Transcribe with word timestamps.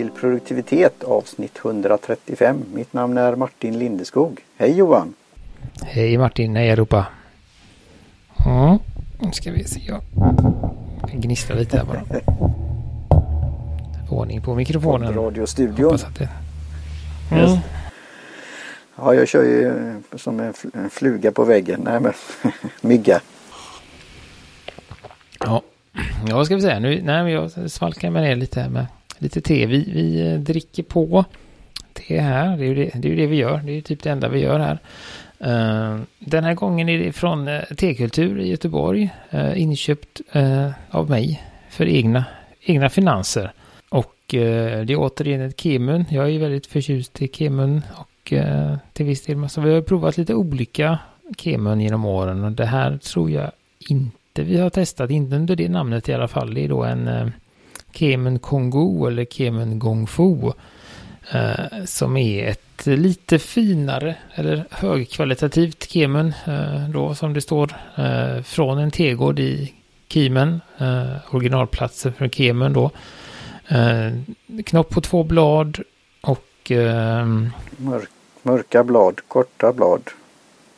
till 0.00 0.10
produktivitet 0.10 1.04
avsnitt 1.04 1.58
135. 1.64 2.64
Mitt 2.74 2.92
namn 2.92 3.18
är 3.18 3.36
Martin 3.36 3.78
Lindeskog. 3.78 4.40
Hej 4.56 4.76
Johan! 4.76 5.14
Hej 5.82 6.18
Martin, 6.18 6.56
hej 6.56 6.70
Europa. 6.70 7.06
Ja, 8.44 8.78
nu 9.18 9.32
ska 9.32 9.52
vi 9.52 9.64
se. 9.64 9.80
Jag 9.86 10.02
gnisslar 11.12 11.56
lite 11.56 11.76
här 11.76 11.84
bara. 11.84 12.02
Ordning 14.10 14.42
på 14.42 14.54
mikrofonen. 14.54 15.14
Radiostudion. 15.14 15.84
Hoppas 15.84 16.04
att 16.04 16.18
det... 16.18 16.28
Mm. 17.32 17.58
Ja, 18.96 19.14
jag 19.14 19.28
kör 19.28 19.42
ju 19.44 19.94
som 20.16 20.40
en 20.40 20.52
fl- 20.52 20.78
en 20.78 20.90
fluga 20.90 21.32
på 21.32 21.44
väggen. 21.44 21.80
Nej 21.84 22.00
men 22.00 22.12
mygga. 22.80 23.20
Ja. 25.40 25.62
ja, 26.28 26.36
vad 26.36 26.46
ska 26.46 26.54
vi 26.54 26.62
säga? 26.62 26.78
Nu, 26.78 26.88
nej, 27.02 27.22
men 27.22 27.32
jag 27.32 27.70
svalkar 27.70 28.10
mig 28.10 28.22
ner 28.22 28.36
lite 28.36 28.60
här 28.60 28.68
med 28.68 28.86
lite 29.20 29.40
te. 29.40 29.66
Vi, 29.66 29.90
vi 29.92 30.32
eh, 30.32 30.40
dricker 30.40 30.82
på 30.82 31.24
te 31.92 32.20
här. 32.20 32.56
Det 32.56 32.64
är, 32.64 32.68
ju 32.68 32.74
det, 32.74 32.90
det 32.94 33.08
är 33.08 33.10
ju 33.10 33.16
det 33.16 33.26
vi 33.26 33.36
gör. 33.36 33.60
Det 33.64 33.72
är 33.72 33.74
ju 33.74 33.80
typ 33.80 34.02
det 34.02 34.10
enda 34.10 34.28
vi 34.28 34.40
gör 34.40 34.58
här. 34.58 34.78
Eh, 35.38 36.00
den 36.18 36.44
här 36.44 36.54
gången 36.54 36.88
är 36.88 36.98
det 36.98 37.12
från 37.12 37.48
eh, 37.48 37.54
uh, 37.54 37.76
Tekultur 37.76 38.40
i 38.40 38.48
Göteborg. 38.48 39.10
Uh, 39.34 39.60
inköpt 39.60 40.20
uh, 40.36 40.70
av 40.90 41.10
mig 41.10 41.42
för 41.70 41.86
egna, 41.86 42.24
egna 42.60 42.88
finanser. 42.88 43.52
Och 43.88 44.14
det 44.28 44.92
är 44.92 44.96
återigen 44.96 45.40
ett 45.40 45.60
Kemun. 45.60 46.04
Jag 46.10 46.24
är 46.24 46.28
ju 46.28 46.38
väldigt 46.38 46.66
förtjust 46.66 47.22
i 47.22 47.28
Kemun 47.28 47.82
och 47.94 48.32
till 48.92 49.06
viss 49.06 49.22
del. 49.22 49.48
Så 49.48 49.60
vi 49.60 49.74
har 49.74 49.82
provat 49.82 50.16
lite 50.16 50.34
olika 50.34 50.98
Kemun 51.38 51.80
genom 51.80 52.04
åren 52.04 52.44
och 52.44 52.52
det 52.52 52.66
här 52.66 52.98
tror 52.98 53.30
jag 53.30 53.50
inte 53.88 54.42
vi 54.42 54.58
har 54.58 54.70
testat. 54.70 55.10
Inte 55.10 55.36
under 55.36 55.56
det 55.56 55.68
namnet 55.68 56.08
i 56.08 56.14
alla 56.14 56.28
fall. 56.28 56.54
Det 56.54 56.64
är 56.64 56.68
då 56.68 56.84
en 56.84 57.32
Kemun 57.92 58.38
Kongo 58.38 59.06
eller 59.06 59.24
Kemun 59.24 59.78
Gongfu. 59.78 60.52
Uh, 61.34 61.84
som 61.84 62.16
är 62.16 62.48
ett 62.48 62.86
lite 62.86 63.38
finare 63.38 64.16
eller 64.34 64.64
högkvalitativt 64.70 65.90
kemun 65.90 66.34
uh, 66.48 66.88
då 66.88 67.14
som 67.14 67.32
det 67.32 67.40
står 67.40 67.76
uh, 67.98 68.42
från 68.42 68.78
en 68.78 68.90
tegård 68.90 69.38
i 69.38 69.74
Kimen. 70.08 70.60
originalplatsen 71.30 72.12
för 72.12 72.28
kemun 72.28 72.72
då. 72.72 72.90
knopp 74.66 74.88
på 74.88 75.00
två 75.00 75.24
blad 75.24 75.78
och 76.20 76.72
Mörk, 77.76 78.08
mörka 78.42 78.84
blad, 78.84 79.20
korta 79.28 79.72
blad, 79.72 80.02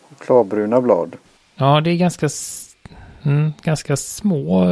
chokladbruna 0.09 0.81
blad. 0.81 1.17
Ja, 1.55 1.81
det 1.81 1.91
är 1.91 1.97
ganska, 1.97 2.29
mm, 3.23 3.53
ganska 3.63 3.97
små 3.97 4.65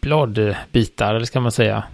bladbitar, 0.00 1.14
eller 1.14 1.26
ska 1.26 1.40
man 1.40 1.52
säga. 1.52 1.84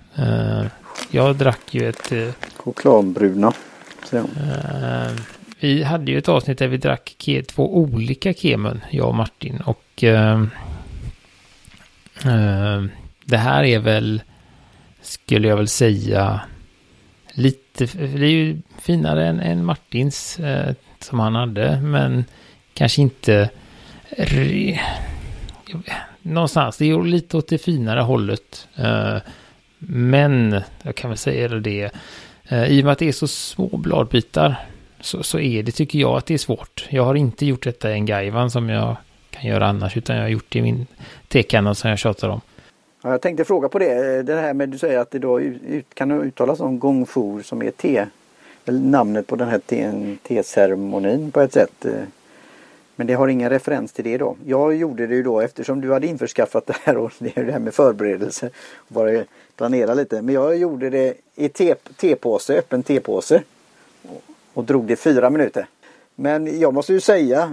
Jag 1.11 1.37
drack 1.37 1.75
ju 1.75 1.89
ett... 1.89 2.13
Chokladbruna. 2.57 3.53
Uh, 4.13 5.21
vi 5.61 5.83
hade 5.83 6.13
ju 6.13 6.19
ett 6.19 6.29
avsnitt 6.29 6.59
där 6.59 6.69
vi 6.69 6.77
drack 6.77 7.15
ke, 7.19 7.43
två 7.43 7.77
olika 7.77 8.35
kemun, 8.35 8.81
jag 8.91 9.09
och 9.09 9.15
Martin. 9.15 9.61
Och 9.65 10.05
det 13.25 13.37
här 13.37 13.65
är 13.65 13.79
väl, 13.79 14.23
skulle 15.01 15.49
jag 15.49 15.57
väl 15.57 15.69
säga, 15.69 16.41
lite, 17.33 17.87
det 17.95 18.27
är 18.27 18.31
ju 18.31 18.59
finare 18.81 19.27
än, 19.27 19.41
än 19.41 19.65
Martins 19.65 20.39
som 21.01 21.21
han 21.21 21.35
hade, 21.35 21.81
men 21.81 22.25
kanske 22.75 23.03
inte 23.03 23.51
någonstans, 26.29 26.77
det 26.77 26.91
är 26.91 27.03
lite 27.03 27.37
åt 27.37 27.49
det 27.49 27.59
finare 27.59 28.01
hållet. 28.01 28.69
Eh, 28.77 29.17
men 29.79 30.61
jag 30.83 30.95
kan 30.95 31.11
väl 31.11 31.19
säga 31.19 31.49
det. 31.49 31.91
Eh, 32.49 32.65
I 32.65 32.81
och 32.81 32.85
med 32.85 32.93
att 32.93 32.99
det 32.99 33.09
är 33.09 33.13
så 33.13 33.29
små 33.29 33.69
bladbitar 33.77 34.57
så, 35.01 35.23
så 35.23 35.39
är 35.39 35.63
det, 35.63 35.73
tycker 35.73 35.99
jag, 35.99 36.17
att 36.17 36.27
det 36.27 36.35
är 36.35 36.39
svårt. 36.39 36.87
Jag 36.91 37.05
har 37.05 37.15
inte 37.15 37.47
gjort 37.47 37.65
detta 37.65 37.91
i 37.91 37.93
en 37.93 38.07
gaivan 38.07 38.51
som 38.51 38.69
jag 38.69 38.97
kan 39.31 39.51
göra 39.51 39.67
annars, 39.67 39.97
utan 39.97 40.17
jag 40.17 40.23
har 40.23 40.29
gjort 40.29 40.47
det 40.49 40.59
i 40.59 40.63
min 40.63 40.87
tekanna 41.29 41.75
som 41.75 41.91
jag 41.91 41.99
tjatar 41.99 42.29
om. 42.29 42.41
Ja, 43.03 43.11
jag 43.11 43.21
tänkte 43.21 43.45
fråga 43.45 43.69
på 43.69 43.79
det. 43.79 44.17
Eh, 44.17 44.25
det 44.25 44.35
här 44.35 44.55
med 44.55 44.69
du 44.69 44.79
säger 44.79 44.99
att 44.99 45.11
det 45.11 45.19
då 45.19 45.41
ut, 45.41 45.95
kan 45.95 46.11
uttalas 46.11 46.59
som 46.59 46.79
gongfu 46.79 47.43
som 47.43 47.63
är 47.63 47.71
te. 47.71 48.07
Eller 48.65 48.81
namnet 48.81 49.27
på 49.27 49.37
den 49.37 49.49
här 49.49 49.61
teceremonin 50.29 51.31
på 51.31 51.41
ett 51.41 51.53
sätt. 51.53 51.87
Men 52.99 53.07
det 53.07 53.15
har 53.15 53.29
ingen 53.29 53.51
referens 53.51 53.93
till 53.93 54.05
det 54.05 54.19
då. 54.19 54.37
Jag 54.47 54.75
gjorde 54.75 55.07
det 55.07 55.15
ju 55.15 55.23
då 55.23 55.41
eftersom 55.41 55.81
du 55.81 55.93
hade 55.93 56.07
införskaffat 56.07 56.67
det 56.67 56.77
här 56.83 56.97
och 56.97 57.13
det 57.19 57.37
är 57.37 57.45
det 57.45 57.53
här 57.53 57.59
med 57.59 57.75
förberedelser. 57.75 58.51
Bara 58.89 59.25
planera 59.57 59.95
lite. 59.95 60.23
Men 60.23 60.35
jag 60.35 60.57
gjorde 60.57 60.91
det 60.91 61.15
i 61.35 61.49
te, 61.49 61.75
tepåse, 61.75 62.59
öppen 62.59 62.83
tepåse. 62.83 63.43
Och, 64.55 64.65
drog 64.65 64.85
det 64.87 64.97
fyra 64.97 65.31
minuter. 65.31 65.67
Men 66.15 66.61
jag 66.61 66.75
måste 66.75 66.93
ju 66.93 67.01
säga, 67.01 67.53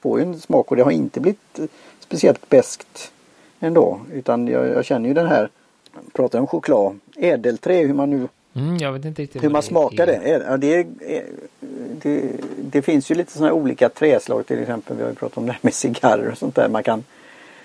på 0.00 0.18
en 0.18 0.40
smak 0.40 0.70
och 0.70 0.76
det 0.76 0.82
har 0.82 0.90
inte 0.90 1.20
blivit 1.20 1.60
speciellt 1.98 2.48
beskt 2.48 3.12
ändå. 3.60 4.00
Utan 4.12 4.48
jag, 4.48 4.68
jag 4.68 4.84
känner 4.84 5.08
ju 5.08 5.14
den 5.14 5.26
här, 5.26 5.48
pratar 6.12 6.38
om 6.38 6.46
choklad, 6.46 6.98
ädelträ, 7.16 7.86
hur 7.86 7.94
man 7.94 8.10
nu 8.10 8.28
Mm, 8.54 8.76
jag 8.76 8.92
vet 8.92 9.04
inte 9.04 9.22
riktigt 9.22 9.42
hur 9.42 9.50
man 9.50 9.62
smakar 9.62 10.06
det. 10.06 10.44
Ja, 10.48 10.56
det, 10.56 10.74
är, 10.74 10.86
det, 12.02 12.32
det, 12.58 12.82
finns 12.82 13.10
ju 13.10 13.14
lite 13.14 13.32
sådana 13.32 13.52
olika 13.52 13.88
träslag 13.88 14.46
till 14.46 14.58
exempel. 14.58 14.96
Vi 14.96 15.02
har 15.02 15.10
ju 15.10 15.16
pratat 15.16 15.38
om 15.38 15.46
det 15.46 15.52
här 15.52 15.60
med 15.62 15.74
cigarrer 15.74 16.30
och 16.30 16.38
sånt 16.38 16.54
där. 16.54 16.68
Man 16.68 16.82
kan, 16.82 17.04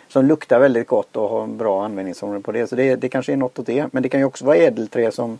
som 0.07 0.25
luktar 0.25 0.59
väldigt 0.59 0.87
gott 0.87 1.15
och 1.15 1.29
har 1.29 1.43
en 1.43 1.57
bra 1.57 1.85
användningsområde 1.85 2.41
på 2.41 2.51
det. 2.51 2.67
Så 2.67 2.75
det, 2.75 2.95
det 2.95 3.09
kanske 3.09 3.33
är 3.33 3.37
något 3.37 3.59
åt 3.59 3.65
det. 3.65 3.93
Men 3.93 4.03
det 4.03 4.09
kan 4.09 4.19
ju 4.19 4.25
också 4.25 4.45
vara 4.45 4.57
ädelträ 4.57 5.11
som 5.11 5.39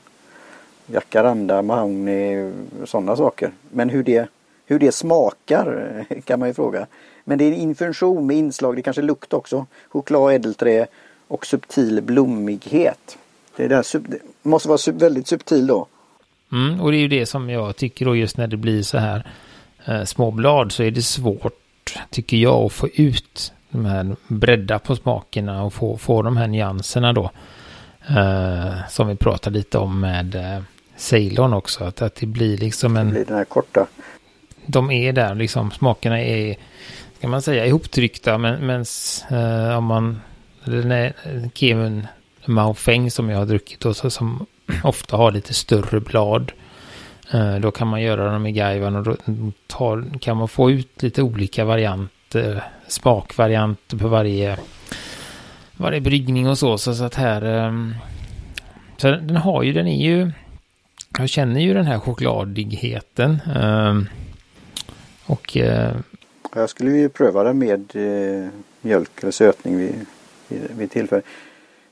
jacaranda, 0.88 1.62
mahogny 1.62 2.52
och 2.82 2.90
sådana 2.90 3.16
saker. 3.16 3.52
Men 3.72 3.90
hur 3.90 4.04
det, 4.04 4.30
hur 4.66 4.80
det 4.80 4.92
smakar 4.92 6.06
kan 6.24 6.40
man 6.40 6.50
ju 6.50 6.54
fråga. 6.54 6.88
Men 7.24 7.38
det 7.38 7.46
är 7.46 7.48
en 7.48 7.60
infusion 7.60 8.28
med 8.28 8.38
inslag, 8.38 8.76
det 8.76 8.82
kanske 8.82 9.02
lukt 9.02 9.34
också. 9.34 9.66
Choklad, 9.90 10.34
ädelträ 10.34 10.88
och 11.28 11.46
subtil 11.46 12.02
blommighet. 12.02 13.18
Det, 13.58 13.68
där, 13.68 14.00
det 14.00 14.20
måste 14.44 14.70
vara 14.70 14.94
väldigt 14.94 15.28
subtil 15.28 15.68
då. 15.68 15.88
Mm, 16.52 16.82
och 16.82 16.92
det 16.92 16.98
är 16.98 17.00
ju 17.00 17.08
det 17.08 17.26
som 17.26 17.50
jag 17.50 17.76
tycker 17.76 18.06
då 18.06 18.16
just 18.16 18.38
när 18.38 18.48
det 18.48 18.58
blir 18.58 18.82
så 18.82 18.98
här 18.98 19.26
eh, 19.86 20.04
små 20.04 20.32
blad 20.32 20.72
så 20.72 20.84
är 20.84 20.92
det 20.92 21.02
svårt, 21.02 22.00
tycker 22.10 22.38
jag, 22.38 22.66
att 22.66 22.74
få 22.74 22.88
ut 22.88 23.54
de 23.70 23.86
här 23.86 24.16
bredda 24.28 24.80
på 24.80 24.96
smakerna 24.96 25.64
och 25.64 25.74
få, 25.74 25.98
få 25.98 26.22
de 26.22 26.38
här 26.38 26.48
nyanserna 26.48 27.14
då. 27.14 27.32
Eh, 28.10 28.88
som 28.90 29.08
vi 29.08 29.16
pratade 29.16 29.58
lite 29.58 29.78
om 29.78 30.00
med 30.00 30.36
eh, 30.36 30.64
Ceylon 30.96 31.54
också, 31.54 31.84
att, 31.84 32.02
att 32.02 32.16
det 32.16 32.26
blir 32.26 32.58
liksom 32.58 32.98
en... 32.98 33.06
Det 33.06 33.12
blir 33.12 33.26
den 33.26 33.38
här 33.38 33.46
korta. 33.46 33.88
De 34.66 34.92
är 34.92 35.14
där, 35.14 35.36
liksom 35.36 35.72
smakerna 35.72 36.22
är, 36.22 36.58
kan 37.22 37.30
man 37.30 37.42
säga, 37.42 37.66
ihoptryckta, 37.66 38.38
men, 38.38 38.66
men 38.66 38.86
eh, 39.30 39.78
om 39.78 39.84
man, 39.84 40.22
den 40.66 40.92
är 40.92 41.14
kemun 41.54 42.08
Maofeng 42.48 43.12
som 43.12 43.30
jag 43.30 43.38
har 43.38 43.46
druckit 43.46 43.86
och 43.86 43.96
så, 43.96 44.10
som 44.10 44.46
ofta 44.84 45.18
har 45.18 45.32
lite 45.32 45.54
större 45.54 46.00
blad. 46.00 46.52
Eh, 47.32 47.56
då 47.56 47.72
kan 47.72 47.88
man 47.88 48.02
göra 48.02 48.32
dem 48.32 48.46
i 48.46 48.52
gaivan 48.52 48.96
och 48.96 49.04
då 49.04 49.16
tar, 49.68 50.20
kan 50.20 50.38
man 50.38 50.48
få 50.48 50.72
ut 50.72 51.04
lite 51.04 51.22
olika 51.22 51.66
varianter, 51.66 52.56
eh, 52.56 52.62
smakvarianter 52.88 53.98
på 53.98 54.08
varje, 54.08 54.58
varje 55.78 56.02
bryggning 56.02 56.50
och 56.50 56.58
så. 56.58 56.78
Så, 56.78 57.04
att 57.04 57.16
här, 57.16 57.42
ehm, 57.42 57.96
så 58.98 59.08
den 59.08 59.38
har 59.38 59.64
ju, 59.64 59.74
den 59.74 59.88
är 59.88 60.06
ju, 60.06 60.32
jag 61.18 61.30
känner 61.30 61.62
ju 61.62 61.74
den 61.74 61.86
här 61.86 62.00
chokladigheten. 62.00 63.40
Ehm, 63.56 64.10
och... 65.26 65.58
Eh, 65.58 65.96
jag 66.56 66.70
skulle 66.70 66.92
ju 66.92 67.10
pröva 67.10 67.44
den 67.44 67.60
med 67.60 67.92
mjölk 68.82 69.12
eller 69.22 69.32
sötning 69.32 69.78
vid, 69.78 70.06
vid, 70.48 70.62
vid 70.78 70.92
tillfälle. 70.92 71.22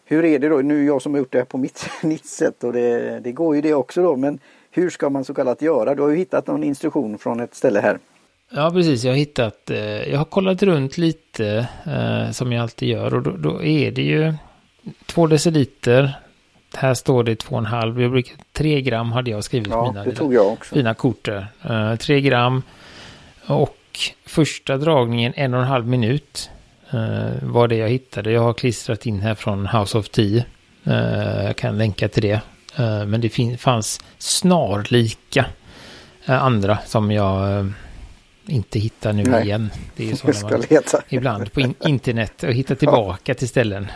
Hur 0.05 0.25
är 0.25 0.39
det 0.39 0.49
då? 0.49 0.57
Nu 0.57 0.81
är 0.81 0.87
jag 0.87 1.01
som 1.01 1.13
har 1.13 1.19
gjort 1.19 1.31
det 1.31 1.37
här 1.37 1.45
på 1.45 1.57
mitt, 1.57 1.89
mitt 2.03 2.25
sätt 2.25 2.63
och 2.63 2.73
det, 2.73 3.19
det 3.19 3.31
går 3.31 3.55
ju 3.55 3.61
det 3.61 3.73
också 3.73 4.03
då. 4.03 4.15
Men 4.15 4.39
hur 4.71 4.89
ska 4.89 5.09
man 5.09 5.25
så 5.25 5.33
kallat 5.33 5.61
göra? 5.61 5.95
Du 5.95 6.01
har 6.01 6.09
ju 6.09 6.15
hittat 6.15 6.47
någon 6.47 6.63
instruktion 6.63 7.17
från 7.17 7.39
ett 7.39 7.55
ställe 7.55 7.79
här. 7.79 7.99
Ja, 8.49 8.71
precis. 8.71 9.03
Jag 9.03 9.11
har 9.11 9.17
hittat, 9.17 9.69
eh, 9.69 9.79
jag 9.79 10.17
har 10.17 10.25
kollat 10.25 10.63
runt 10.63 10.97
lite 10.97 11.67
eh, 11.85 12.31
som 12.31 12.51
jag 12.51 12.61
alltid 12.61 12.89
gör 12.89 13.13
och 13.13 13.21
då, 13.21 13.31
då, 13.31 13.63
är 13.63 13.91
det 13.91 14.01
ju 14.01 14.33
två 15.05 15.27
deciliter. 15.27 16.13
Här 16.75 16.93
står 16.93 17.23
det 17.23 17.35
två 17.35 17.55
och 17.55 17.59
en 17.59 17.65
halv. 17.65 18.01
Jag 18.01 18.11
brukar, 18.11 18.35
tre 18.53 18.81
gram 18.81 19.11
hade 19.11 19.31
jag 19.31 19.43
skrivit 19.43 19.67
ja, 19.67 19.87
mina 19.87 20.03
det 20.03 20.15
tog 20.15 20.33
jag 20.33 20.53
också. 20.53 20.75
fina 20.75 20.93
kort 20.93 21.25
där. 21.25 21.47
Eh, 21.69 21.95
tre 21.95 22.21
gram 22.21 22.61
och 23.47 23.77
första 24.25 24.77
dragningen 24.77 25.33
en 25.35 25.53
och 25.53 25.59
en 25.59 25.67
halv 25.67 25.87
minut 25.87 26.49
uh, 26.95 27.31
var 27.41 27.67
det 27.67 27.75
jag 27.75 27.89
hittade. 27.89 28.31
Jag 28.31 28.41
har 28.41 28.53
klistrat 28.53 29.05
in 29.05 29.19
här 29.19 29.35
från 29.35 29.67
House 29.67 29.97
of 29.97 30.09
Tea. 30.09 30.43
Uh, 30.87 31.45
jag 31.45 31.55
kan 31.55 31.77
länka 31.77 32.07
till 32.07 32.21
det. 32.21 32.41
Uh, 32.79 33.05
men 33.05 33.21
det 33.21 33.57
fanns 33.59 33.99
snarlika 34.17 35.45
andra 36.25 36.77
som 36.85 37.11
jag 37.11 37.71
inte 38.47 38.79
hittar 38.79 39.13
nu 39.13 39.23
Nej. 39.23 39.43
igen. 39.43 39.69
Det 39.95 40.03
är 40.03 40.07
ju 40.07 40.15
så 40.15 40.27
Jag 40.27 40.35
ska 40.35 40.49
man 40.49 40.61
leta. 40.69 41.01
ibland 41.09 41.53
på 41.53 41.61
in 41.61 41.75
internet 41.85 42.43
och 42.43 42.53
hitta 42.53 42.75
tillbaka 42.75 43.33
till 43.33 43.47
ställen. 43.47 43.87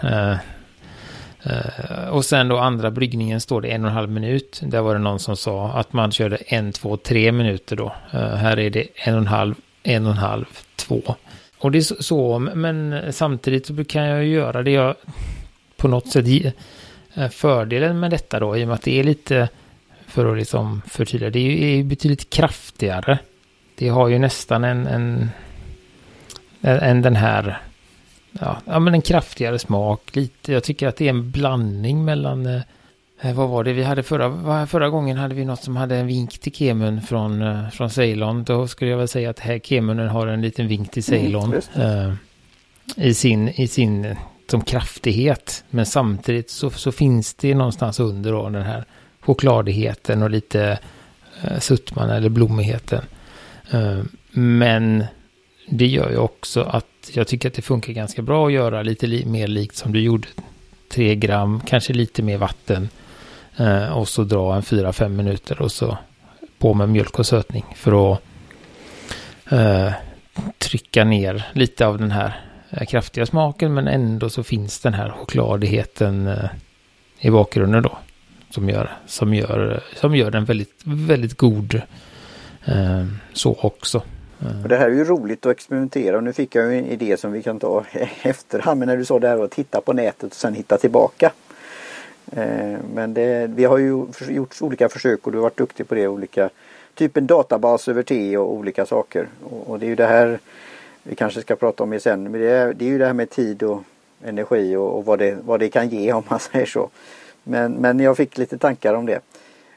Uh, 1.45 2.09
och 2.09 2.25
sen 2.25 2.47
då 2.47 2.57
andra 2.57 2.91
bryggningen 2.91 3.41
står 3.41 3.61
det 3.61 3.67
en 3.67 3.83
och 3.83 3.89
en 3.89 3.95
halv 3.95 4.09
minut. 4.09 4.61
Där 4.63 4.81
var 4.81 4.93
det 4.93 4.99
någon 4.99 5.19
som 5.19 5.37
sa 5.37 5.71
att 5.71 5.93
man 5.93 6.11
körde 6.11 6.35
en, 6.35 6.71
två, 6.71 6.97
tre 6.97 7.31
minuter 7.31 7.75
då. 7.75 7.93
Uh, 8.13 8.19
här 8.19 8.59
är 8.59 8.69
det 8.69 8.87
en 8.95 9.13
och 9.13 9.21
en 9.21 9.27
halv, 9.27 9.55
en 9.83 10.05
och 10.05 10.11
en 10.11 10.17
halv, 10.17 10.45
två. 10.75 11.15
Och 11.59 11.71
det 11.71 11.77
är 11.77 12.03
så, 12.03 12.39
men 12.39 13.03
samtidigt 13.13 13.65
så 13.65 13.85
kan 13.85 14.03
jag 14.03 14.23
ju 14.23 14.33
göra 14.33 14.63
det 14.63 14.71
jag 14.71 14.95
på 15.77 15.87
något 15.87 16.07
sätt 16.07 16.25
uh, 16.27 17.29
fördelen 17.29 17.99
med 17.99 18.11
detta 18.11 18.39
då, 18.39 18.57
i 18.57 18.63
och 18.63 18.67
med 18.67 18.75
att 18.75 18.81
det 18.81 18.99
är 18.99 19.03
lite, 19.03 19.49
för 20.07 20.31
att 20.31 20.37
liksom 20.37 20.81
förtydliga, 20.87 21.29
det 21.29 21.39
är 21.39 21.75
ju 21.75 21.83
betydligt 21.83 22.29
kraftigare. 22.29 23.19
Det 23.75 23.89
har 23.89 24.07
ju 24.07 24.19
nästan 24.19 24.63
en, 24.63 24.87
en, 24.87 25.29
en 26.61 27.01
den 27.01 27.15
här 27.15 27.61
ja, 28.31 28.57
ja, 28.65 28.79
men 28.79 28.93
en 28.93 29.01
kraftigare 29.01 29.59
smak. 29.59 30.15
Lite, 30.15 30.53
jag 30.53 30.63
tycker 30.63 30.87
att 30.87 30.95
det 30.95 31.05
är 31.05 31.09
en 31.09 31.31
blandning 31.31 32.05
mellan... 32.05 32.45
Eh, 32.45 32.61
Eh, 33.21 33.33
vad 33.33 33.49
var 33.49 33.63
det 33.63 33.73
vi 33.73 33.83
hade 33.83 34.03
förra, 34.03 34.67
förra 34.67 34.89
gången? 34.89 35.17
hade 35.17 35.35
vi 35.35 35.45
något 35.45 35.63
som 35.63 35.75
hade 35.75 35.97
en 35.97 36.07
vink 36.07 36.39
till 36.39 36.53
Kemun 36.53 37.01
från, 37.01 37.41
eh, 37.41 37.69
från 37.69 37.89
Ceylon. 37.89 38.43
Då 38.43 38.67
skulle 38.67 38.91
jag 38.91 38.97
väl 38.97 39.07
säga 39.07 39.29
att 39.29 39.39
här 39.39 39.59
Kemunen 39.59 40.09
har 40.09 40.27
en 40.27 40.41
liten 40.41 40.67
vink 40.67 40.91
till 40.91 41.13
mm, 41.13 41.21
Ceylon. 41.21 41.61
Mm, 41.75 42.17
I 42.95 43.13
sin, 43.13 43.49
i 43.49 43.67
sin 43.67 44.15
som 44.47 44.61
kraftighet. 44.61 45.63
Men 45.69 45.85
samtidigt 45.85 46.49
så, 46.49 46.69
så 46.69 46.91
finns 46.91 47.33
det 47.33 47.55
någonstans 47.55 47.99
under 47.99 48.31
då 48.31 48.49
den 48.49 48.63
här 48.63 48.83
chokladigheten 49.19 50.23
och 50.23 50.29
lite 50.29 50.79
eh, 51.43 51.59
suttman 51.59 52.09
eller 52.09 52.29
blommigheten. 52.29 53.03
Eh, 53.71 53.99
men 54.31 55.05
det 55.69 55.87
gör 55.87 56.09
ju 56.09 56.17
också 56.17 56.61
att 56.61 56.85
jag 57.13 57.27
tycker 57.27 57.49
att 57.49 57.55
det 57.55 57.61
funkar 57.61 57.93
ganska 57.93 58.21
bra 58.21 58.47
att 58.47 58.53
göra 58.53 58.83
lite 58.83 59.07
li 59.07 59.25
mer 59.25 59.47
likt 59.47 59.75
som 59.75 59.93
du 59.93 60.01
gjorde. 60.01 60.27
Tre 60.89 61.15
gram, 61.15 61.61
kanske 61.65 61.93
lite 61.93 62.23
mer 62.23 62.37
vatten. 62.37 62.89
Eh, 63.59 63.97
och 63.97 64.07
så 64.07 64.23
dra 64.23 64.55
en 64.55 64.63
fyra, 64.63 64.93
fem 64.93 65.15
minuter 65.15 65.61
och 65.61 65.71
så 65.71 65.97
på 66.57 66.73
med 66.73 66.89
mjölk 66.89 67.19
och 67.19 67.25
sötning 67.25 67.65
för 67.75 68.13
att 68.13 68.21
eh, 69.51 69.91
trycka 70.57 71.03
ner 71.03 71.47
lite 71.53 71.85
av 71.85 71.97
den 71.97 72.11
här 72.11 72.41
eh, 72.69 72.85
kraftiga 72.85 73.25
smaken. 73.25 73.73
Men 73.73 73.87
ändå 73.87 74.29
så 74.29 74.43
finns 74.43 74.79
den 74.79 74.93
här 74.93 75.09
chokladigheten 75.09 76.27
eh, 76.27 76.49
i 77.19 77.29
bakgrunden 77.29 77.83
då. 77.83 77.97
Som 78.49 78.69
gör, 78.69 78.97
som 79.05 79.33
gör, 79.33 79.83
som 79.95 80.15
gör 80.15 80.31
den 80.31 80.45
väldigt, 80.45 80.81
väldigt 80.83 81.37
god 81.37 81.81
eh, 82.65 83.05
så 83.33 83.57
också. 83.61 84.03
Eh. 84.41 84.61
Och 84.63 84.69
det 84.69 84.77
här 84.77 84.85
är 84.85 84.95
ju 84.95 85.03
roligt 85.03 85.45
att 85.45 85.51
experimentera 85.51 86.17
och 86.17 86.23
nu 86.23 86.33
fick 86.33 86.55
jag 86.55 86.77
en 86.77 86.85
idé 86.85 87.17
som 87.17 87.31
vi 87.31 87.43
kan 87.43 87.59
ta 87.59 87.85
efterhand. 88.21 88.79
Men 88.79 88.87
när 88.87 88.97
du 88.97 89.05
sa 89.05 89.19
det 89.19 89.27
här 89.27 89.43
att 89.43 89.51
titta 89.51 89.81
på 89.81 89.93
nätet 89.93 90.31
och 90.31 90.35
sen 90.35 90.53
hitta 90.53 90.77
tillbaka. 90.77 91.31
Eh, 92.31 92.77
men 92.93 93.13
det, 93.13 93.47
vi 93.47 93.65
har 93.65 93.77
ju 93.77 94.05
gjort 94.27 94.61
olika 94.61 94.89
försök 94.89 95.25
och 95.25 95.31
du 95.31 95.37
har 95.37 95.43
varit 95.43 95.57
duktig 95.57 95.87
på 95.87 95.95
det. 95.95 96.07
Olika, 96.07 96.49
typ 96.93 97.17
en 97.17 97.27
databas 97.27 97.87
över 97.87 98.03
te 98.03 98.37
och 98.37 98.53
olika 98.53 98.85
saker. 98.85 99.27
Och, 99.65 99.79
det 99.79 99.85
är 99.85 99.87
ju 99.87 99.95
det 99.95 100.05
här 100.05 100.39
vi 101.03 101.15
kanske 101.15 101.41
ska 101.41 101.55
prata 101.55 101.83
om 101.83 101.99
sen. 101.99 102.23
Men 102.23 102.41
det 102.41 102.49
är, 102.49 102.73
det 102.73 102.85
är 102.85 102.89
ju 102.89 102.97
det 102.97 103.05
här 103.05 103.13
med 103.13 103.29
tid 103.29 103.63
och 103.63 103.83
energi 104.23 104.75
och, 104.75 104.97
och 104.97 105.05
vad, 105.05 105.19
det, 105.19 105.37
vad 105.45 105.59
det 105.59 105.69
kan 105.69 105.89
ge 105.89 106.13
om 106.13 106.23
man 106.29 106.39
säger 106.51 106.65
så. 106.65 106.89
Men, 107.43 107.71
men 107.71 107.99
jag 107.99 108.17
fick 108.17 108.37
lite 108.37 108.57
tankar 108.57 108.93
om 108.93 109.05
det. 109.05 109.19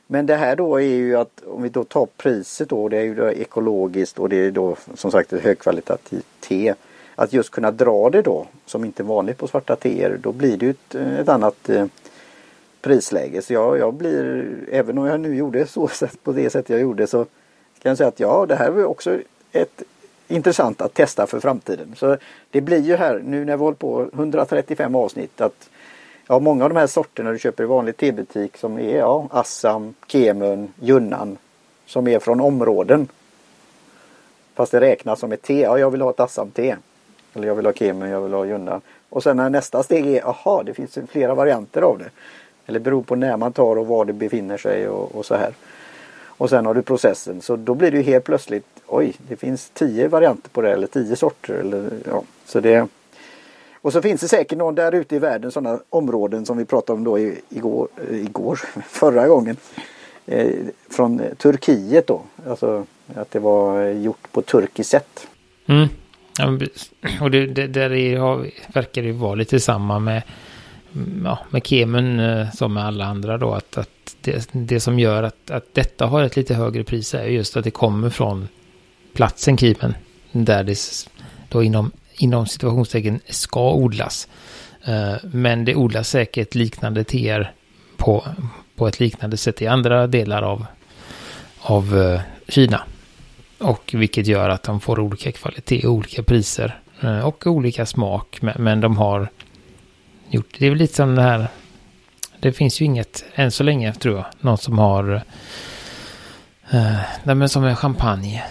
Men 0.07 0.27
det 0.27 0.37
här 0.37 0.57
då 0.57 0.81
är 0.81 0.87
ju 0.87 1.17
att 1.17 1.43
om 1.47 1.63
vi 1.63 1.69
då 1.69 1.85
tar 1.85 2.07
priset 2.17 2.69
då, 2.69 2.89
det 2.89 2.99
är 2.99 3.03
ju 3.03 3.15
då 3.15 3.31
ekologiskt 3.31 4.19
och 4.19 4.29
det 4.29 4.37
är 4.37 4.51
då 4.51 4.77
som 4.95 5.11
sagt 5.11 5.33
ett 5.33 5.43
högkvalitativt 5.43 6.27
te. 6.41 6.75
Att 7.15 7.33
just 7.33 7.51
kunna 7.51 7.71
dra 7.71 8.11
det 8.11 8.23
då 8.23 8.47
som 8.67 8.85
inte 8.85 9.03
är 9.03 9.05
vanligt 9.05 9.39
på 9.39 9.47
svarta 9.47 9.77
teer 9.77 10.19
då 10.23 10.33
blir 10.33 10.57
det 10.57 10.67
ju 10.67 10.71
ett, 10.71 10.95
ett 10.95 11.29
annat 11.29 11.69
eh, 11.69 11.87
prisläge. 12.83 13.43
Så 13.43 13.53
jag, 13.53 13.79
jag 13.79 13.95
blir, 13.95 14.55
även 14.71 14.99
om 14.99 15.07
jag 15.07 15.21
nu 15.21 15.37
gjorde 15.37 15.67
så 15.67 15.89
på 16.23 16.33
det 16.33 16.51
sätt 16.51 16.69
jag 16.69 16.81
gjorde 16.81 17.07
så 17.07 17.25
kan 17.83 17.91
jag 17.91 17.97
säga 17.97 18.09
att 18.09 18.21
ja 18.21 18.47
det 18.47 18.57
här 18.57 18.71
var 18.71 18.85
också 18.85 19.19
ett 19.53 19.83
intressant 20.29 20.81
att 20.81 20.95
testa 20.95 21.27
för 21.27 21.41
framtiden. 21.41 21.95
Så 21.97 22.17
det 22.51 22.61
blir 22.61 22.81
ju 22.81 22.97
här 22.97 23.23
nu 23.25 23.45
när 23.45 23.57
vi 23.57 23.63
håller 23.63 23.77
på 23.77 24.11
135 24.13 24.95
avsnitt 24.95 25.41
att 25.41 25.69
Ja, 26.27 26.39
många 26.39 26.65
av 26.65 26.71
de 26.71 26.77
här 26.77 26.87
sorterna 26.87 27.33
du 27.33 27.39
köper 27.39 27.65
i 27.65 27.67
vanlig 27.67 27.97
tebutik 27.97 28.57
som 28.57 28.79
är 28.79 28.99
ja, 28.99 29.27
Assam, 29.31 29.95
Kemun, 30.07 30.73
Junnan 30.81 31.39
som 31.87 32.09
är 32.09 32.19
från 32.19 32.41
områden. 32.41 33.09
Fast 34.55 34.73
det 34.73 34.81
räknas 34.81 35.21
som 35.21 35.33
ett 35.33 35.43
te. 35.43 35.61
Ja, 35.61 35.79
jag 35.79 35.91
vill 35.91 36.01
ha 36.01 36.11
ett 36.11 36.21
Assam-te. 36.21 36.77
Eller 37.35 37.47
jag 37.47 37.55
vill 37.55 37.67
ha 37.67 37.73
Kemun, 37.73 38.09
jag 38.09 38.21
vill 38.21 38.33
ha 38.33 38.45
Junnan. 38.45 38.81
Och 39.09 39.23
sen 39.23 39.37
när 39.37 39.51
nästa 39.51 39.83
steg 39.83 40.07
är, 40.07 40.29
aha, 40.29 40.63
det 40.63 40.75
finns 40.75 40.99
flera 41.09 41.35
varianter 41.35 41.83
av 41.83 41.99
det. 41.99 42.11
Eller 42.67 42.81
beror 42.81 43.03
på 43.03 43.17
när 43.17 43.37
man 43.37 43.53
tar 43.53 43.77
och 43.77 43.87
var 43.87 44.05
det 44.05 44.13
befinner 44.13 44.57
sig 44.57 44.89
och, 44.89 45.15
och 45.15 45.27
så 45.27 45.35
här. 45.35 45.53
Och 46.25 46.51
sen 46.51 46.67
har 46.67 46.75
du 46.75 46.83
processen. 46.83 47.41
Så 47.41 47.57
då 47.57 47.75
blir 47.75 47.91
det 47.91 47.97
ju 47.97 48.03
helt 48.03 48.25
plötsligt, 48.25 48.67
oj, 48.87 49.15
det 49.29 49.37
finns 49.37 49.71
tio 49.75 50.09
varianter 50.09 50.51
på 50.51 50.63
det 50.63 50.73
eller 50.73 50.87
tio 50.87 51.17
sorter. 51.17 51.55
Eller, 51.55 51.91
ja, 52.07 52.23
så 52.45 52.61
det 52.61 52.89
och 53.83 53.93
så 53.93 54.03
finns 54.03 54.21
det 54.21 54.29
säkert 54.29 54.59
någon 54.59 54.75
där 54.75 54.95
ute 54.95 55.17
i 55.17 55.19
världen 55.19 55.53
sådana 55.53 55.81
områden 55.91 56.47
som 56.47 56.59
vi 56.59 56.65
pratade 56.65 56.97
om 56.97 57.05
då 57.05 57.19
igår, 57.49 57.89
eh, 58.11 58.17
igår 58.17 58.61
förra 58.89 59.29
gången. 59.29 59.57
Eh, 60.27 60.51
från 60.91 61.23
Turkiet 61.39 62.07
då. 62.07 62.23
Alltså 62.49 62.87
att 63.15 63.31
det 63.31 63.39
var 63.39 63.85
gjort 63.85 64.33
på 64.33 64.43
turkiskt 64.43 64.91
sätt. 64.91 65.27
Mm. 65.67 65.89
Ja, 66.39 66.59
och 67.21 67.31
det, 67.31 67.47
det 67.47 67.67
där 67.67 67.93
är, 67.93 68.19
verkar 68.73 69.03
det 69.03 69.13
vara 69.13 69.35
lite 69.35 69.61
samma 69.61 69.99
med, 69.99 70.23
Mm, 70.95 71.23
ja, 71.25 71.39
med 71.51 71.67
Kemen 71.67 72.21
eh, 72.21 72.51
som 72.51 72.75
med 72.75 72.85
alla 72.85 73.05
andra 73.05 73.39
då. 73.39 73.55
Att, 73.55 73.79
att 73.79 74.17
det, 74.21 74.49
det 74.53 74.81
som 74.81 74.99
gör 74.99 75.23
att, 75.23 75.51
att 75.51 75.75
detta 75.75 76.07
har 76.07 76.23
ett 76.23 76.37
lite 76.37 76.55
högre 76.55 76.85
pris 76.85 77.15
är 77.15 77.25
just 77.25 77.57
att 77.57 77.65
det 77.65 77.71
kommer 77.71 78.11
från 78.11 78.49
platsen 79.15 79.57
Kemen. 79.57 79.95
Där 80.33 80.65
det 80.65 80.77
då 81.49 81.63
inom 81.63 81.91
inom 82.17 82.47
situationstecken 82.47 83.21
ska 83.29 83.73
odlas. 83.73 84.29
Eh, 84.85 85.15
men 85.23 85.65
det 85.65 85.75
odlas 85.75 86.09
säkert 86.09 86.55
liknande 86.55 87.05
teer 87.05 87.53
på, 87.97 88.25
på 88.77 88.89
ett 88.89 89.01
liknande 89.01 89.37
sätt 89.37 89.63
i 89.63 89.67
andra 89.67 90.07
delar 90.07 90.43
av, 90.43 90.67
av 91.61 91.99
eh, 91.99 92.21
Kina. 92.49 92.83
Och 93.59 93.91
vilket 93.95 94.27
gör 94.27 94.49
att 94.49 94.63
de 94.63 94.81
får 94.81 95.01
olika 95.01 95.33
kvalitet, 95.33 95.87
olika 95.87 96.23
priser 96.23 96.79
och 97.25 97.47
olika 97.47 97.87
smak. 97.87 98.39
Men 98.59 98.81
de 98.81 98.97
har 98.97 99.29
gjort, 100.33 100.57
det 100.59 100.67
är 100.67 100.71
väl 100.71 100.79
lite 100.79 100.95
som 100.95 101.15
det 101.15 101.23
här, 101.23 101.47
det 102.41 102.53
finns 102.53 102.81
ju 102.81 102.85
inget 102.85 103.25
än 103.35 103.51
så 103.51 103.63
länge 103.63 103.93
tror 103.93 104.17
jag, 104.17 104.27
någon 104.41 104.59
som 104.59 104.79
har, 104.79 105.15
eh, 106.71 107.01
nej 107.25 107.35
men 107.35 107.49
som 107.49 107.65
en 107.65 107.77
champagne. 107.77 108.43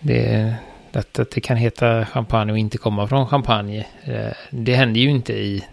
Det, 0.00 0.54
att, 0.92 1.18
att 1.18 1.30
det 1.30 1.40
kan 1.40 1.56
heta 1.56 2.06
champagne 2.06 2.52
och 2.52 2.58
inte 2.58 2.78
komma 2.78 3.08
från 3.08 3.26
champagne. 3.26 3.86
Eh, 4.02 4.32
det 4.50 4.74
händer 4.74 5.00
ju 5.00 5.10
inte 5.10 5.32
i, 5.32 5.64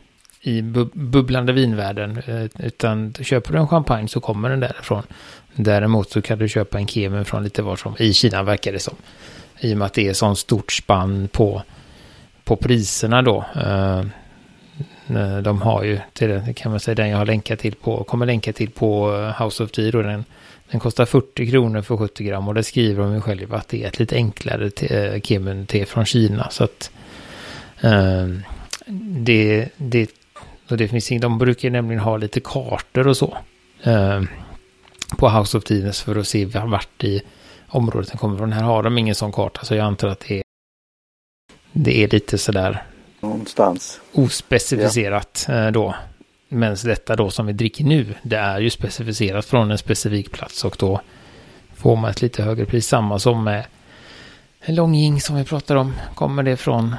i 0.41 0.62
bubblande 0.93 1.53
vinvärlden. 1.53 2.22
Eh, 2.27 2.65
utan 2.65 3.13
köper 3.13 3.53
du 3.53 3.60
en 3.60 3.67
champagne 3.67 4.08
så 4.08 4.19
kommer 4.19 4.50
den 4.50 4.60
därifrån. 4.60 5.03
Däremot 5.53 6.10
så 6.10 6.22
kan 6.22 6.39
du 6.39 6.50
köpa 6.50 6.77
en 6.77 6.88
kemen 6.88 7.25
från 7.25 7.43
lite 7.43 7.62
var 7.62 7.75
som. 7.75 7.96
I 8.00 8.13
Kina 8.13 8.43
verkar 8.43 8.72
det 8.72 8.79
som. 8.79 8.96
I 9.60 9.74
och 9.74 9.77
med 9.77 9.86
att 9.86 9.93
det 9.93 10.08
är 10.08 10.13
sån 10.13 10.36
stort 10.36 10.72
spann 10.72 11.27
på, 11.27 11.63
på 12.43 12.55
priserna 12.55 13.22
då. 13.22 13.46
Eh, 13.55 14.03
Eh, 15.09 15.37
de 15.37 15.61
har 15.61 15.83
ju, 15.83 15.99
till 16.13 16.29
det 16.29 16.53
kan 16.55 16.71
man 16.71 16.79
säga, 16.79 16.95
den 16.95 17.09
jag 17.09 17.17
har 17.17 17.25
länkat 17.25 17.59
till 17.59 17.75
på, 17.75 18.03
kommer 18.03 18.25
länka 18.25 18.53
till 18.53 18.69
på 18.69 19.15
eh, 19.15 19.43
House 19.43 19.63
of 19.63 19.71
Tiro. 19.71 20.01
då, 20.01 20.09
den 20.09 20.25
den 20.71 20.79
kostar 20.79 21.05
40 21.05 21.51
kronor 21.51 21.81
för 21.81 21.97
70 21.97 22.23
gram 22.23 22.47
och 22.47 22.53
det 22.53 22.63
skriver 22.63 23.03
de 23.03 23.13
ju 23.13 23.21
själva 23.21 23.57
att 23.57 23.67
det 23.67 23.83
är 23.83 23.87
ett 23.87 23.99
lite 23.99 24.15
enklare 24.15 24.69
te, 24.69 24.95
eh, 24.95 25.21
Kemun-te 25.21 25.85
från 25.85 26.05
Kina. 26.05 26.49
Så 26.49 26.63
att 26.63 26.91
eh, 27.81 28.27
det, 29.25 29.69
det, 29.77 30.11
och 30.69 30.77
det 30.77 30.87
finns 30.87 31.09
de 31.21 31.37
brukar 31.37 31.69
nämligen 31.69 32.03
ha 32.03 32.17
lite 32.17 32.39
kartor 32.39 33.07
och 33.07 33.17
så. 33.17 33.37
Eh, 33.83 34.21
på 35.17 35.29
House 35.29 35.57
of 35.57 35.63
Tines 35.63 36.01
för 36.01 36.15
att 36.15 36.27
se 36.27 36.45
vart 36.45 37.03
i 37.03 37.21
området 37.67 38.09
den 38.09 38.17
kommer 38.17 38.37
från. 38.37 38.51
Här 38.51 38.63
har 38.63 38.83
de 38.83 38.97
ingen 38.97 39.15
sån 39.15 39.31
karta 39.31 39.65
så 39.65 39.75
jag 39.75 39.85
antar 39.85 40.07
att 40.07 40.19
det 40.19 40.37
är, 40.37 40.43
det 41.71 42.03
är 42.03 42.07
lite 42.07 42.37
sådär 42.37 42.83
någonstans 43.19 43.99
ospecificerat 44.11 45.45
ja. 45.47 45.71
Då. 45.71 45.95
Men 46.49 46.77
detta 46.83 47.15
då 47.15 47.29
som 47.29 47.45
vi 47.45 47.53
dricker 47.53 47.83
nu, 47.83 48.05
det 48.21 48.38
är 48.38 48.59
ju 48.59 48.69
specificerat 48.69 49.45
från 49.45 49.71
en 49.71 49.77
specifik 49.77 50.31
plats 50.31 50.65
och 50.65 50.75
då 50.79 51.01
får 51.75 51.95
man 51.95 52.11
ett 52.11 52.21
lite 52.21 52.43
högre 52.43 52.65
pris. 52.65 52.88
Samma 52.88 53.19
som 53.19 53.43
med 53.43 53.65
en 54.59 54.75
långying 54.75 55.21
som 55.21 55.35
vi 55.35 55.43
pratar 55.43 55.75
om. 55.75 55.93
Kommer 56.15 56.43
det 56.43 56.57
från 56.57 56.95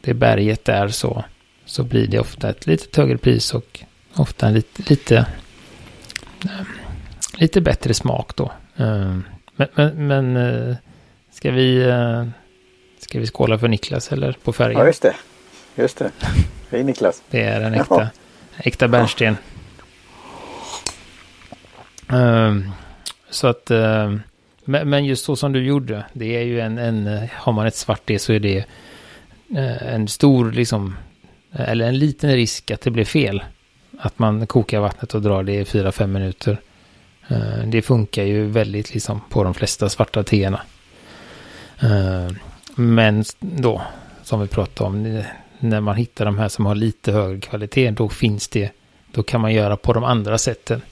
det 0.00 0.14
berget 0.14 0.64
där 0.64 0.88
så, 0.88 1.24
så 1.64 1.82
blir 1.82 2.06
det 2.06 2.18
ofta 2.18 2.50
ett 2.50 2.66
lite 2.66 3.00
högre 3.00 3.18
pris 3.18 3.54
och 3.54 3.80
ofta 4.14 4.46
en 4.46 4.54
lite, 4.54 4.82
lite, 4.90 5.26
lite 7.34 7.60
bättre 7.60 7.94
smak 7.94 8.36
då. 8.36 8.52
Eh, 8.76 9.16
men, 9.56 9.68
men, 9.74 10.06
men 10.06 10.76
ska 11.30 11.50
vi, 11.50 11.82
ska 13.06 13.20
vi 13.20 13.26
skåla 13.26 13.58
för 13.58 13.68
Niklas 13.68 14.12
eller 14.12 14.32
på 14.32 14.52
färgen? 14.52 14.80
Ja, 14.80 14.86
just 14.86 15.02
det. 15.02 15.14
Just 15.74 15.98
det. 15.98 16.10
Hej 16.70 16.84
Niklas. 16.84 17.22
Det 17.30 17.42
är 17.42 17.60
en 17.60 17.74
äkta. 17.74 18.08
äkta 18.58 18.88
bärnsten. 18.88 19.36
Um, 22.08 22.70
så 23.30 23.46
att, 23.46 23.70
um, 23.70 24.22
men 24.64 25.04
just 25.04 25.24
så 25.24 25.36
som 25.36 25.52
du 25.52 25.64
gjorde, 25.64 26.04
det 26.12 26.36
är 26.36 26.42
ju 26.42 26.60
en, 26.60 26.78
en 26.78 27.28
har 27.32 27.52
man 27.52 27.66
ett 27.66 27.76
svart 27.76 28.02
det 28.04 28.18
så 28.18 28.32
är 28.32 28.40
det 28.40 28.58
uh, 29.50 29.94
en 29.94 30.08
stor 30.08 30.52
liksom, 30.52 30.96
eller 31.52 31.86
en 31.86 31.98
liten 31.98 32.32
risk 32.32 32.70
att 32.70 32.80
det 32.80 32.90
blir 32.90 33.04
fel. 33.04 33.44
Att 33.98 34.18
man 34.18 34.46
kokar 34.46 34.80
vattnet 34.80 35.14
och 35.14 35.22
drar 35.22 35.42
det 35.42 35.54
i 35.54 35.64
4-5 35.64 36.06
minuter. 36.06 36.60
Uh, 37.30 37.66
det 37.66 37.82
funkar 37.82 38.22
ju 38.22 38.46
väldigt 38.46 38.94
liksom 38.94 39.20
på 39.30 39.44
de 39.44 39.54
flesta 39.54 39.88
svarta 39.88 40.22
teerna. 40.22 40.60
Men 42.78 43.24
då, 43.40 43.82
som 44.22 44.40
vi 44.40 44.48
pratade 44.48 44.88
om, 44.88 45.22
när 45.58 45.80
man 45.80 45.96
hittar 45.96 46.24
de 46.24 46.38
här 46.38 46.48
som 46.48 46.66
har 46.66 46.74
lite 46.74 47.12
högre 47.12 47.40
kvalitet, 47.40 47.90
då 47.90 48.08
finns 48.08 48.48
det, 48.48 48.70
då 49.12 49.22
kan 49.22 49.40
man 49.40 49.52
göra 49.52 49.76
på 49.76 49.92
de 49.92 50.04
andra 50.04 50.38
sätten. 50.38 50.82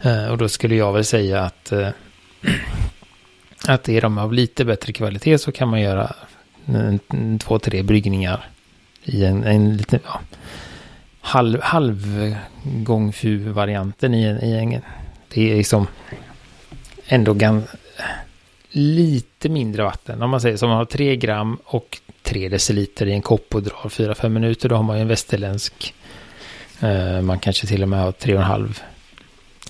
Eh, 0.00 0.26
och 0.26 0.38
då 0.38 0.48
skulle 0.48 0.74
jag 0.74 0.92
väl 0.92 1.04
säga 1.04 1.42
att, 1.42 1.72
eh, 1.72 1.88
att 3.68 3.88
är 3.88 4.00
de 4.00 4.18
av 4.18 4.32
lite 4.32 4.64
bättre 4.64 4.92
kvalitet 4.92 5.38
så 5.38 5.52
kan 5.52 5.68
man 5.68 5.80
göra 5.80 6.12
en, 6.66 7.00
två, 7.38 7.58
tre 7.58 7.82
bryggningar 7.82 8.48
i 9.04 9.24
en, 9.24 9.44
en 9.44 9.76
liten, 9.76 10.00
ja, 10.04 10.20
halv, 11.20 11.60
halvgångfu-varianten 11.62 14.14
i 14.14 14.22
en, 14.22 14.44
i 14.44 14.52
en, 14.52 14.82
det 15.28 15.52
är 15.52 15.56
liksom 15.56 15.86
ändå 17.06 17.34
ganska 17.34 17.76
lite 18.70 19.48
mindre 19.48 19.82
vatten. 19.82 20.22
Om 20.22 20.30
man 20.30 20.40
säger 20.40 20.56
som 20.56 20.68
man 20.68 20.78
har 20.78 20.84
3 20.84 21.16
gram 21.16 21.58
och 21.64 21.98
3 22.22 22.48
deciliter 22.48 23.06
i 23.06 23.12
en 23.12 23.22
kopp 23.22 23.54
och 23.54 23.62
drar 23.62 23.88
4-5 23.88 24.28
minuter. 24.28 24.68
Då 24.68 24.76
har 24.76 24.82
man 24.82 24.96
ju 24.96 25.02
en 25.02 25.08
västerländsk. 25.08 25.94
Eh, 26.80 27.20
man 27.20 27.38
kanske 27.38 27.66
till 27.66 27.82
och 27.82 27.88
med 27.88 28.00
har 28.00 28.12
3,5 28.12 28.80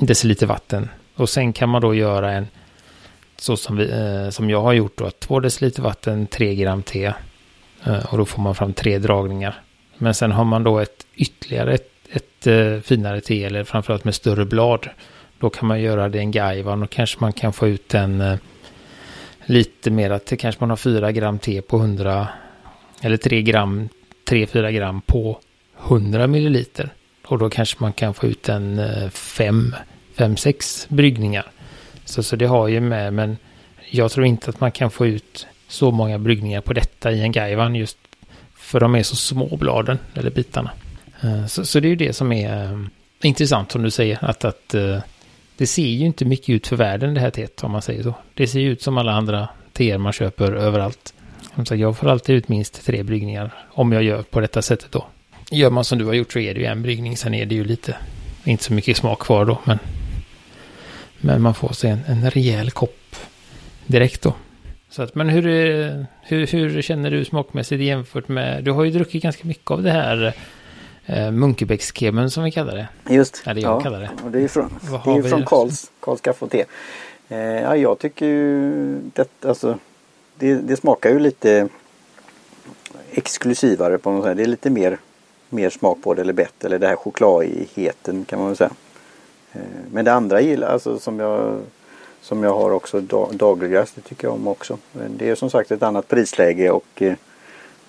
deciliter 0.01 0.47
vatten. 0.47 0.89
Och 1.15 1.29
sen 1.29 1.53
kan 1.53 1.69
man 1.69 1.83
då 1.83 1.95
göra 1.95 2.33
en 2.33 2.47
så 3.37 3.57
som, 3.57 3.77
vi, 3.77 3.91
eh, 3.91 4.31
som 4.31 4.51
jag 4.51 4.63
har 4.63 4.73
gjort 4.73 4.99
då. 4.99 5.11
2 5.11 5.41
deciliter 5.41 5.83
vatten, 5.83 6.27
3 6.27 6.55
gram 6.55 6.83
te. 6.83 7.13
Eh, 7.85 8.05
och 8.13 8.19
då 8.19 8.25
får 8.25 8.43
man 8.43 8.55
fram 8.55 8.73
tre 8.73 8.99
dragningar. 8.99 9.63
Men 9.99 10.15
sen 10.15 10.33
har 10.33 10.45
man 10.45 10.63
då 10.63 10.79
ett 10.79 11.07
ytterligare 11.15 11.75
ett, 11.75 11.91
ett, 12.11 12.47
eh, 12.47 12.81
finare 12.81 13.21
te 13.21 13.45
eller 13.45 13.65
framförallt 13.65 14.05
med 14.05 14.15
större 14.15 14.45
blad. 14.45 14.89
Då 15.39 15.51
kan 15.51 15.69
man 15.69 15.81
göra 15.81 16.09
det 16.09 16.19
en 16.19 16.31
gaivan 16.31 16.83
och 16.83 16.91
kanske 16.91 17.17
man 17.21 17.33
kan 17.33 17.53
få 17.53 17.69
ut 17.69 17.95
en 17.95 18.21
eh, 18.21 18.39
lite 19.49 19.91
mer 19.91 20.11
att 20.11 20.27
det 20.27 20.37
kanske 20.37 20.61
man 20.61 20.71
har 20.71 20.77
4 20.77 21.13
gram 21.13 21.39
te 21.39 21.63
på 21.63 21.77
100 21.77 22.29
eller 23.03 23.17
3 23.17 23.43
gram, 23.43 23.89
3-4 24.27 24.71
gram 24.71 25.01
på 25.01 25.41
100 25.89 26.27
milliliter. 26.27 26.91
Och 27.27 27.39
då 27.39 27.51
kanske 27.51 27.77
man 27.81 27.93
kan 27.93 28.15
få 28.15 28.27
ut 28.27 28.49
en 28.49 28.79
eh, 28.79 29.09
5-6 29.09 30.87
bryggningar. 30.89 31.47
Så, 32.05 32.23
så 32.23 32.37
det 32.37 32.47
har 32.47 32.69
ju 32.69 32.81
med, 32.81 33.13
men 33.13 33.37
jag 33.91 34.11
tror 34.11 34.27
inte 34.27 34.51
att 34.51 34.61
man 34.61 34.71
kan 34.71 34.91
få 34.91 35.07
ut 35.07 35.47
så 35.69 35.91
många 35.91 36.19
bryggningar 36.19 36.61
på 36.61 36.73
detta 36.73 37.13
i 37.13 37.21
en 37.21 37.33
gaivan 37.33 37.75
just 37.75 37.99
för 38.55 38.81
de 38.81 38.95
är 38.95 39.03
så 39.03 39.17
små 39.17 39.57
bladen 39.57 39.99
eller 40.15 40.31
bitarna. 40.31 40.71
Eh, 41.21 41.47
så, 41.47 41.65
så 41.65 41.81
det 41.81 41.89
är 41.89 41.91
ju 41.91 41.97
det 41.97 42.13
som 42.13 42.33
är 42.33 42.65
eh, 42.65 42.79
intressant 43.23 43.73
som 43.73 43.83
du 43.83 43.91
säger 43.91 44.19
att, 44.25 44.45
att 44.45 44.75
det 45.59 45.67
ser 45.67 45.83
ju 45.87 46.07
inte 46.07 46.25
mycket 46.25 46.49
ut 46.49 46.67
för 46.67 46.77
världen 46.77 47.15
det 47.15 47.21
här 47.21 47.31
teet 47.31 47.65
om 47.65 47.73
man 47.73 47.83
säger 47.83 48.03
så. 48.03 48.15
Det 48.35 48.47
ser 48.47 48.61
ju 48.61 48.71
ut 48.71 48.83
som 48.83 48.99
alla 48.99 49.13
andra 49.13 49.49
teer 49.73 49.99
man 49.99 50.13
köper 50.13 50.53
överallt. 50.53 51.15
Jag 51.71 51.97
får 51.97 52.09
alltid 52.09 52.37
ut 52.37 52.49
minst 52.49 52.87
tre 52.87 53.03
bryggningar 53.03 53.51
om 53.71 53.93
jag 53.93 54.03
gör 54.03 54.23
på 54.23 54.41
detta 54.41 54.63
sättet 54.63 54.93
då. 54.93 55.07
Gör 55.51 55.71
man 55.71 55.85
som 55.85 55.99
du 55.99 56.05
har 56.05 56.15
gjort 56.15 56.33
så 56.33 56.39
är 56.39 56.55
det 56.55 56.61
ju 56.61 56.67
en 56.67 56.83
bryggning, 56.83 57.17
sen 57.17 57.35
är 57.35 57.47
det 57.47 57.55
ju 57.55 57.65
lite, 57.65 57.97
inte 58.45 58.65
så 58.65 58.73
mycket 58.73 58.97
smak 58.97 59.19
kvar 59.19 59.45
då, 59.45 59.59
men, 59.65 59.79
men 61.21 61.43
man 61.43 61.55
får 61.55 61.73
sig 61.73 61.91
en, 61.91 62.01
en 62.07 62.31
rejäl 62.31 62.71
kopp 62.71 63.17
direkt 63.87 64.23
då. 64.23 64.35
Så 64.91 65.03
att, 65.03 65.15
men 65.15 65.29
hur, 65.29 65.47
eh, 65.47 66.05
hur, 66.23 66.47
hur 66.47 66.83
känner 66.83 67.11
du 67.11 67.25
smakmässigt 67.25 67.83
jämfört 67.83 68.29
med, 68.29 68.65
du 68.65 68.71
har 68.71 68.85
ju 68.85 68.91
druckit 68.91 69.23
ganska 69.23 69.49
mycket 69.49 69.71
av 69.71 69.83
det 69.83 69.91
här 69.91 70.35
eh, 71.09 71.31
Munkebäckskemen 71.31 72.31
som 72.31 72.45
vi 72.45 72.51
kallar 72.51 72.77
det. 72.77 73.15
Just 73.15 73.43
Eller 73.47 73.63
jag 73.63 73.73
ja, 73.73 73.81
kallar 73.81 74.01
det. 74.01 74.11
Och 74.25 74.31
det 74.31 74.41
är 74.41 74.49
från, 74.49 74.75
det 75.05 75.11
är 75.11 75.23
från 75.23 75.45
Karls, 75.45 75.91
Karls 76.01 76.21
kaffe 76.21 76.45
och 76.45 76.51
te. 76.51 76.65
Eh, 77.29 77.39
ja, 77.39 77.77
jag 77.77 77.99
tycker 77.99 78.27
ju 78.27 79.01
det, 79.15 79.45
alltså, 79.45 79.79
det, 80.37 80.55
det 80.55 80.77
smakar 80.77 81.11
ju 81.11 81.19
lite 81.19 81.69
exklusivare 83.13 83.99
på 83.99 84.11
något 84.11 84.25
sätt. 84.25 84.37
Det 84.37 84.43
är 84.43 84.47
lite 84.47 84.71
mer, 84.71 84.99
mer 85.49 85.71
smak 85.71 86.03
på 86.03 86.15
det 86.15 86.23
eller 86.23 86.33
bättre. 86.33 86.67
Eller 86.67 86.79
det 86.79 86.89
här 86.89 86.97
chokladigheten 86.97 88.25
kan 88.25 88.39
man 88.39 88.49
väl 88.49 88.57
säga. 88.57 88.71
Eh, 89.53 89.61
men 89.93 90.05
det 90.05 90.13
andra 90.13 90.41
gillar, 90.41 90.69
alltså 90.69 90.99
som 90.99 91.19
jag 91.19 91.59
som 92.21 92.43
jag 92.43 92.55
har 92.55 92.71
också 92.71 93.01
dagligast, 93.33 93.95
det 93.95 94.01
tycker 94.01 94.27
jag 94.27 94.35
om 94.35 94.49
också. 94.49 94.79
Det 95.17 95.29
är 95.29 95.35
som 95.35 95.51
sagt 95.51 95.71
ett 95.71 95.83
annat 95.83 96.09
prisläge 96.09 96.71
och 96.71 97.03
eh, 97.03 97.15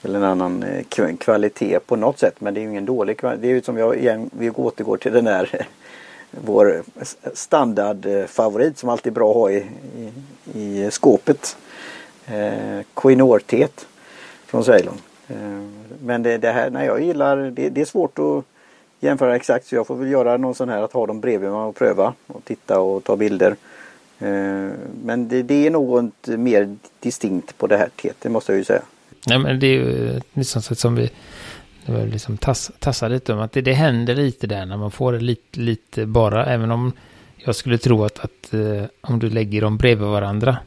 eller 0.01 0.20
en 0.20 0.24
annan 0.24 0.63
eh, 0.63 1.15
kvalitet 1.18 1.79
på 1.79 1.96
något 1.96 2.20
sätt. 2.20 2.41
Men 2.41 2.53
det 2.53 2.60
är 2.60 2.62
ju 2.62 2.70
ingen 2.70 2.86
dålig 2.86 3.18
kvalitet. 3.18 3.41
Det 3.41 3.48
är 3.48 3.56
ju 3.56 3.62
som 3.62 3.77
jag 3.77 3.98
igen, 3.98 4.29
vi 4.34 4.50
återgår 4.50 4.98
till 4.98 5.13
den 5.13 5.27
här 5.27 5.68
vår 6.32 6.84
standardfavorit 7.34 8.74
eh, 8.74 8.75
som 8.75 8.89
alltid 8.89 9.12
är 9.12 9.15
bra 9.15 9.29
att 9.29 9.36
ha 9.36 9.51
i, 9.51 9.65
i, 10.53 10.84
i 10.84 10.91
skåpet. 10.91 11.58
Eh, 12.25 12.79
Quinoor-teet 12.94 13.88
från 14.46 14.63
Ceylon. 14.63 14.98
Eh, 15.27 15.63
men 16.03 16.24
det, 16.24 16.38
det, 16.38 16.51
här, 16.51 16.70
nej 16.70 16.86
jag 16.86 17.01
gillar, 17.01 17.38
det, 17.38 17.70
det, 17.70 17.82
är 17.82 17.86
svårt 17.86 18.20
att 18.20 18.44
jämföra 19.00 19.36
exakt 19.36 19.68
så 19.68 19.75
jag 19.75 19.88
får 19.88 19.96
väl 19.96 20.12
göra 20.12 20.38
någon 20.38 20.56
sån 20.56 20.70
här 20.70 20.82
att 20.82 20.94
ha 20.94 21.08
dem 21.08 21.20
bredvid 21.20 21.50
mig 21.50 21.60
och 21.60 21.75
pröva 21.75 22.13
och 22.27 22.44
titta 22.46 22.79
och 22.79 23.03
ta 23.03 23.15
bilder. 23.15 23.56
Eh, 24.20 24.70
men 25.03 25.27
det, 25.27 25.44
det, 25.44 25.68
är 25.68 25.72
något 25.72 26.27
mer 26.27 26.75
distinkt 27.00 27.58
på 27.58 27.68
det 27.68 27.77
här 27.77 27.89
teet, 28.01 28.15
det 28.20 28.29
måste 28.29 28.51
jag 28.51 28.58
ju 28.58 28.63
säga. 28.63 28.82
Nej, 29.28 29.40
men 29.40 29.60
det 29.60 29.68
är 29.68 29.74
ju 29.74 30.20
liksom 30.34 30.62
som 30.62 30.96
vi 30.96 31.10
liksom 32.12 32.38
tass, 32.38 32.72
tassar 32.80 33.10
lite 33.10 33.34
om 33.34 33.40
att 33.40 33.52
det, 33.52 33.62
det 33.62 33.74
händer 33.74 34.16
lite 34.16 34.48
där 34.48 34.66
när 34.66 34.78
man 34.78 34.92
får 34.92 35.14
det 35.14 35.20
lite, 35.20 35.60
lite 35.60 36.06
bara, 36.06 36.46
även 36.46 36.72
om 36.72 36.92
jag 37.38 37.56
skulle 37.56 37.78
tro 37.78 38.04
att, 38.04 38.20
att 38.20 38.54
eh, 38.54 38.84
om 39.02 39.20
du 39.20 39.30
lägger 39.30 39.62
dem 39.62 39.78
bredvid 39.78 40.08
varandra 40.08 40.58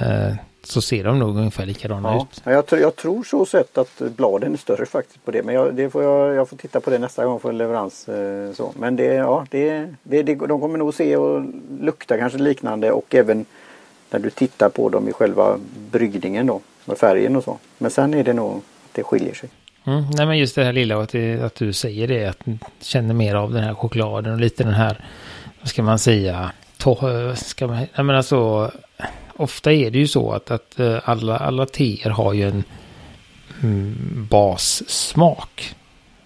eh, 0.00 0.34
så 0.62 0.80
ser 0.80 1.04
de 1.04 1.18
nog 1.18 1.36
ungefär 1.36 1.66
likadana 1.66 2.08
ja. 2.08 2.26
ut. 2.30 2.42
Ja, 2.44 2.52
jag, 2.52 2.80
jag 2.80 2.96
tror 2.96 3.24
så 3.24 3.46
sett 3.46 3.78
att 3.78 4.02
bladen 4.16 4.52
är 4.52 4.56
större 4.56 4.86
faktiskt 4.86 5.24
på 5.24 5.30
det. 5.30 5.42
Men 5.42 5.54
jag, 5.54 5.74
det 5.74 5.90
får 5.90 6.02
jag, 6.02 6.34
jag 6.34 6.48
får 6.48 6.56
titta 6.56 6.80
på 6.80 6.90
det 6.90 6.98
nästa 6.98 7.24
gång 7.24 7.40
för 7.40 7.52
leverans. 7.52 8.08
Eh, 8.08 8.52
så. 8.52 8.72
Men 8.78 8.96
det, 8.96 9.04
ja, 9.04 9.46
det, 9.50 9.94
det, 10.02 10.22
det, 10.22 10.34
de 10.34 10.60
kommer 10.60 10.78
nog 10.78 10.94
se 10.94 11.16
och 11.16 11.44
lukta 11.80 12.18
kanske 12.18 12.38
liknande 12.38 12.92
och 12.92 13.14
även 13.14 13.44
när 14.10 14.18
du 14.18 14.30
tittar 14.30 14.68
på 14.68 14.88
dem 14.88 15.08
i 15.08 15.12
själva 15.12 15.58
bryggningen 15.90 16.46
då 16.46 16.60
med 16.84 16.98
färgen 16.98 17.36
och 17.36 17.44
så. 17.44 17.58
Men 17.78 17.90
sen 17.90 18.14
är 18.14 18.24
det 18.24 18.32
nog 18.32 18.56
att 18.56 18.62
det 18.92 19.02
skiljer 19.02 19.34
sig. 19.34 19.48
Mm, 19.84 20.04
nej 20.10 20.26
men 20.26 20.38
just 20.38 20.54
det 20.54 20.64
här 20.64 20.72
lilla 20.72 21.00
att, 21.00 21.08
det, 21.08 21.40
att 21.40 21.54
du 21.54 21.72
säger 21.72 22.08
det, 22.08 22.26
att 22.26 22.38
du 22.44 22.58
känner 22.80 23.14
mer 23.14 23.34
av 23.34 23.52
den 23.52 23.64
här 23.64 23.74
chokladen 23.74 24.32
och 24.32 24.40
lite 24.40 24.64
den 24.64 24.74
här, 24.74 25.04
vad 25.60 25.68
ska 25.68 25.82
man 25.82 25.98
säga, 25.98 26.52
to, 26.76 26.96
ska 27.36 27.66
man, 27.66 27.76
nej 27.76 28.04
men 28.04 28.10
alltså, 28.10 28.70
ofta 29.36 29.72
är 29.72 29.90
det 29.90 29.98
ju 29.98 30.06
så 30.06 30.32
att, 30.32 30.50
att 30.50 30.80
eh, 30.80 30.98
alla, 31.04 31.36
alla 31.36 31.66
teer 31.66 32.10
har 32.10 32.32
ju 32.32 32.48
en 32.48 32.64
mm, 33.62 34.26
bassmak. 34.30 35.74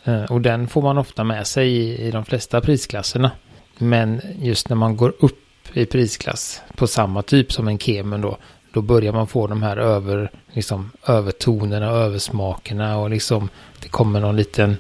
Eh, 0.05 0.25
och 0.25 0.41
den 0.41 0.69
får 0.69 0.83
man 0.83 0.99
ofta 0.99 1.25
med 1.25 1.47
sig 1.47 1.69
i, 1.69 2.07
i 2.07 2.11
de 2.11 2.25
flesta 2.25 2.61
prisklasserna. 2.61 3.31
Men 3.79 4.21
just 4.39 4.69
när 4.69 4.77
man 4.77 4.97
går 4.97 5.15
upp 5.19 5.41
i 5.73 5.87
prisklass 5.87 6.63
på 6.77 6.87
samma 6.87 7.23
typ 7.23 7.53
som 7.53 7.69
en 7.69 7.79
kemen 7.79 8.21
då, 8.21 8.39
då 8.75 8.83
börjar 8.83 9.13
man 9.13 9.27
få 9.27 9.47
de 9.47 9.63
här 9.63 9.77
över, 9.77 10.31
liksom, 10.53 10.91
övertonerna, 11.07 11.87
översmakerna 11.87 12.99
och 12.99 13.11
liksom 13.11 13.49
det 13.83 13.89
kommer 13.89 14.21
någon 14.21 14.37
liten, 14.37 14.77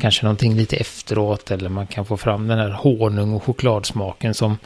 kanske 0.00 0.24
någonting 0.24 0.54
lite 0.54 0.76
efteråt 0.76 1.50
eller 1.50 1.68
man 1.68 1.86
kan 1.86 2.04
få 2.04 2.16
fram 2.16 2.48
den 2.48 2.58
här 2.58 2.70
honung 2.70 3.34
och 3.34 3.44
chokladsmaken 3.44 4.34
som, 4.34 4.58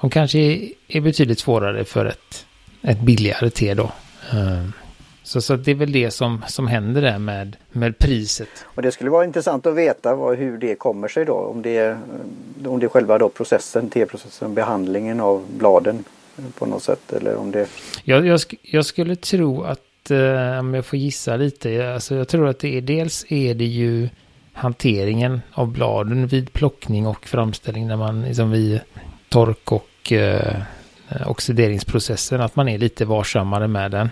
som 0.00 0.10
kanske 0.10 0.38
är, 0.38 0.68
är 0.88 1.00
betydligt 1.00 1.38
svårare 1.38 1.84
för 1.84 2.04
ett, 2.06 2.46
ett 2.82 3.00
billigare 3.00 3.50
te 3.50 3.74
då. 3.74 3.90
Ehm, 4.32 4.72
så, 5.22 5.40
så 5.40 5.56
det 5.56 5.70
är 5.70 5.74
väl 5.74 5.92
det 5.92 6.10
som, 6.10 6.44
som 6.48 6.66
händer 6.66 7.02
där 7.02 7.18
med, 7.18 7.56
med 7.72 7.98
priset. 7.98 8.48
Och 8.64 8.82
det 8.82 8.92
skulle 8.92 9.10
vara 9.10 9.24
intressant 9.24 9.66
att 9.66 9.74
veta 9.74 10.14
vad, 10.14 10.38
hur 10.38 10.58
det 10.58 10.74
kommer 10.74 11.08
sig 11.08 11.24
då. 11.24 11.34
Om 11.34 11.62
det, 11.62 11.98
om 12.66 12.80
det 12.80 12.86
är 12.86 12.88
själva 12.88 13.18
då 13.18 13.28
processen, 13.28 13.90
teprocessen, 13.90 14.54
behandlingen 14.54 15.20
av 15.20 15.44
bladen 15.56 16.04
på 16.58 16.66
något 16.66 16.82
sätt? 16.82 17.12
Eller 17.12 17.36
om 17.36 17.50
det... 17.50 17.68
jag, 18.04 18.26
jag, 18.26 18.40
jag 18.62 18.86
skulle 18.86 19.16
tro 19.16 19.62
att, 19.62 20.10
eh, 20.10 20.58
om 20.58 20.74
jag 20.74 20.86
får 20.86 20.98
gissa 20.98 21.36
lite, 21.36 21.94
alltså 21.94 22.14
jag 22.14 22.28
tror 22.28 22.48
att 22.48 22.58
det 22.58 22.76
är 22.76 22.80
dels 22.80 23.24
är 23.28 23.54
det 23.54 23.64
ju 23.64 24.08
hanteringen 24.52 25.40
av 25.52 25.72
bladen 25.72 26.26
vid 26.26 26.52
plockning 26.52 27.06
och 27.06 27.26
framställning 27.26 27.86
när 27.86 27.96
man 27.96 28.22
liksom 28.22 28.50
vid 28.50 28.80
tork 29.28 29.72
och 29.72 30.12
eh, 30.12 30.62
oxideringsprocessen, 31.26 32.40
att 32.40 32.56
man 32.56 32.68
är 32.68 32.78
lite 32.78 33.04
varsammare 33.04 33.68
med 33.68 33.90
den. 33.90 34.10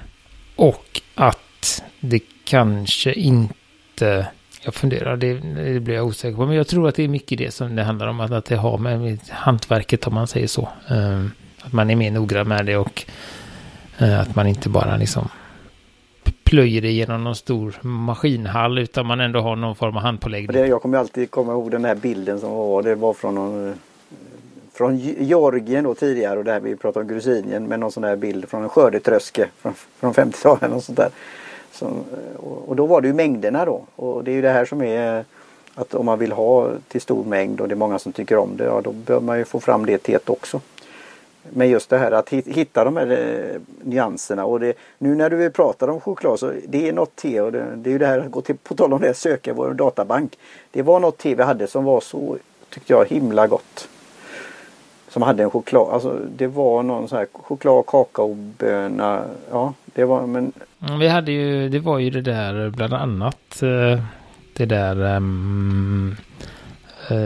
Och 0.57 1.01
att 1.15 1.83
det 2.01 2.21
kanske 2.45 3.13
inte 3.13 4.27
jag 4.67 4.75
funderar, 4.75 5.17
det, 5.17 5.35
det 5.35 5.81
blir 5.81 5.95
jag 5.95 6.07
osäker 6.07 6.37
på. 6.37 6.47
Men 6.47 6.57
jag 6.57 6.67
tror 6.67 6.89
att 6.89 6.95
det 6.95 7.05
är 7.05 7.09
mycket 7.09 7.39
det 7.39 7.55
som 7.55 7.77
det 7.77 7.83
handlar 7.83 8.07
om. 8.07 8.21
Att, 8.21 8.31
att 8.31 8.45
det 8.45 8.57
har 8.57 8.79
med 8.79 9.19
hantverket 9.29 10.07
om 10.07 10.15
man 10.15 10.27
säger 10.27 10.47
så. 10.47 10.69
Uh, 10.91 11.27
att 11.67 11.73
man 11.73 11.91
är 11.91 11.97
mer 11.97 12.11
noggrann 12.11 12.49
med 12.49 12.67
det 12.67 12.77
och 12.77 13.05
eh, 13.99 14.21
att 14.21 14.37
man 14.37 14.47
inte 14.47 14.69
bara 14.69 14.97
liksom 14.97 15.29
plöjer 16.45 16.83
det 16.83 16.91
genom 16.91 17.25
någon 17.25 17.37
stor 17.37 17.79
maskinhall 17.83 18.79
utan 18.79 19.07
man 19.07 19.21
ändå 19.21 19.41
har 19.41 19.57
någon 19.57 19.75
form 19.75 19.97
av 19.97 20.03
handpåläggning. 20.03 20.57
Det, 20.57 20.67
jag 20.67 20.83
kommer 20.83 20.99
alltid 20.99 21.31
komma 21.31 21.53
ihåg 21.53 21.71
den 21.71 21.85
här 21.85 21.95
bilden 21.95 22.41
som 22.41 22.51
var. 22.51 22.83
Det 22.83 22.95
var 22.95 23.15
från 23.15 23.35
någon, 23.35 23.75
från 24.73 24.99
Georgien 24.99 25.85
då 25.85 25.95
tidigare 25.95 26.39
och 26.39 26.45
där 26.45 26.61
vi 26.61 26.77
pratade 26.77 27.03
om 27.03 27.09
Grusinien 27.09 27.65
med 27.65 27.81
någon 27.81 27.93
sån 27.93 28.05
här 28.05 28.17
bild 28.17 28.49
från 28.49 28.63
en 28.63 28.69
skördetröske 28.69 29.49
från, 29.59 29.75
från 29.75 30.15
50-talet 30.15 30.73
och 30.73 30.83
sånt 30.83 30.99
där. 30.99 31.09
Så, 31.73 31.91
och 32.67 32.77
då 32.77 32.87
var 32.87 33.01
det 33.01 33.09
ju 33.09 33.15
mängderna 33.15 33.65
då 33.65 33.85
och 33.97 34.25
det 34.25 34.31
är 34.31 34.35
ju 34.35 34.43
det 34.43 34.51
här 34.51 34.65
som 34.65 34.83
är 34.83 35.25
att 35.75 35.95
om 35.95 36.07
man 36.07 36.19
vill 36.19 36.33
ha 36.33 36.71
till 36.89 37.01
stor 37.01 37.25
mängd 37.25 37.61
och 37.61 37.69
det 37.69 37.75
är 37.75 37.77
många 37.77 37.99
som 37.99 38.13
tycker 38.13 38.37
om 38.37 38.57
det, 38.57 38.65
ja 38.65 38.81
då 38.85 38.93
bör 38.93 39.21
man 39.21 39.39
ju 39.39 39.45
få 39.45 39.61
fram 39.61 39.87
det 39.87 39.99
teet 39.99 40.31
också. 40.31 40.61
Men 41.53 41.69
just 41.69 41.91
det 41.91 41.99
här 41.99 42.13
att 42.13 42.29
hitta 42.31 42.85
de 42.85 42.97
här 42.97 43.11
eh, 43.11 43.61
nyanserna 43.83 44.45
och 44.45 44.61
det, 44.61 44.77
nu 44.99 45.15
när 45.15 45.31
du 45.31 45.51
pratar 45.51 45.89
om 45.89 46.01
choklad 46.01 46.39
så 46.39 46.53
det 46.69 46.89
är 46.89 46.93
något 46.93 47.17
te 47.17 47.41
och 47.41 47.53
det, 47.53 47.67
det 47.77 47.91
är 47.91 47.93
ju 47.93 47.99
det 47.99 48.07
här, 48.07 48.21
gå 48.21 48.41
till, 48.41 48.57
på 48.57 48.75
tal 48.75 48.93
om 48.93 49.01
det, 49.01 49.15
söka 49.15 49.53
vår 49.53 49.75
databank. 49.75 50.39
Det 50.71 50.83
var 50.83 51.01
något 51.01 51.19
te 51.19 51.35
vi 51.35 51.43
hade 51.43 51.67
som 51.67 51.85
var 51.85 52.01
så, 52.01 52.37
tyckte 52.71 52.93
jag, 52.93 53.09
himla 53.09 53.47
gott. 53.47 53.89
Som 55.09 55.23
hade 55.23 55.43
en 55.43 55.51
choklad, 55.51 55.89
alltså 55.93 56.19
det 56.37 56.47
var 56.47 56.83
någon 56.83 57.09
sån 57.09 57.19
här 57.19 57.27
choklad, 57.33 57.87
kakaoböna, 57.87 59.23
ja 59.51 59.75
det 59.85 60.05
var 60.05 60.27
men. 60.27 60.53
Mm, 60.89 60.99
vi 60.99 61.09
hade 61.09 61.33
ju, 61.33 61.69
det 61.69 61.79
var 61.79 61.99
ju 61.99 62.11
det 62.11 62.21
där 62.21 62.71
bland 62.71 62.95
annat 62.95 63.63
eh, 63.63 64.01
det 64.57 64.67
där 64.67 65.17
um, 65.17 66.17
uh, 67.11 67.17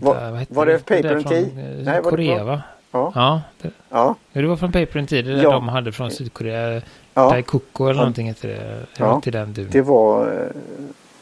var, 0.00 0.54
var 0.54 0.66
det 0.66 0.78
Paper 0.78 1.14
and 1.14 1.28
Tea? 1.28 1.46
Nej, 1.84 2.02
Korea 2.02 2.44
va? 2.44 2.62
Ja. 2.90 3.12
Ja. 3.14 3.42
Det, 3.62 3.70
ja. 3.88 4.16
det 4.32 4.46
var 4.46 4.56
från 4.56 4.72
Paper 4.72 4.98
and 4.98 5.08
Tea, 5.08 5.22
det 5.22 5.42
ja. 5.42 5.52
de 5.52 5.68
hade 5.68 5.92
från 5.92 6.10
Sydkorea. 6.10 6.82
Ja. 7.14 7.30
Daikoko 7.30 7.84
eller 7.84 7.94
ja. 7.94 7.98
någonting 8.00 8.26
heter 8.26 8.48
det. 8.48 8.86
Ja. 8.96 9.20
Till 9.20 9.32
den 9.32 9.52
du. 9.52 9.64
Det 9.64 9.82
var 9.82 10.26
eh, 10.26 10.48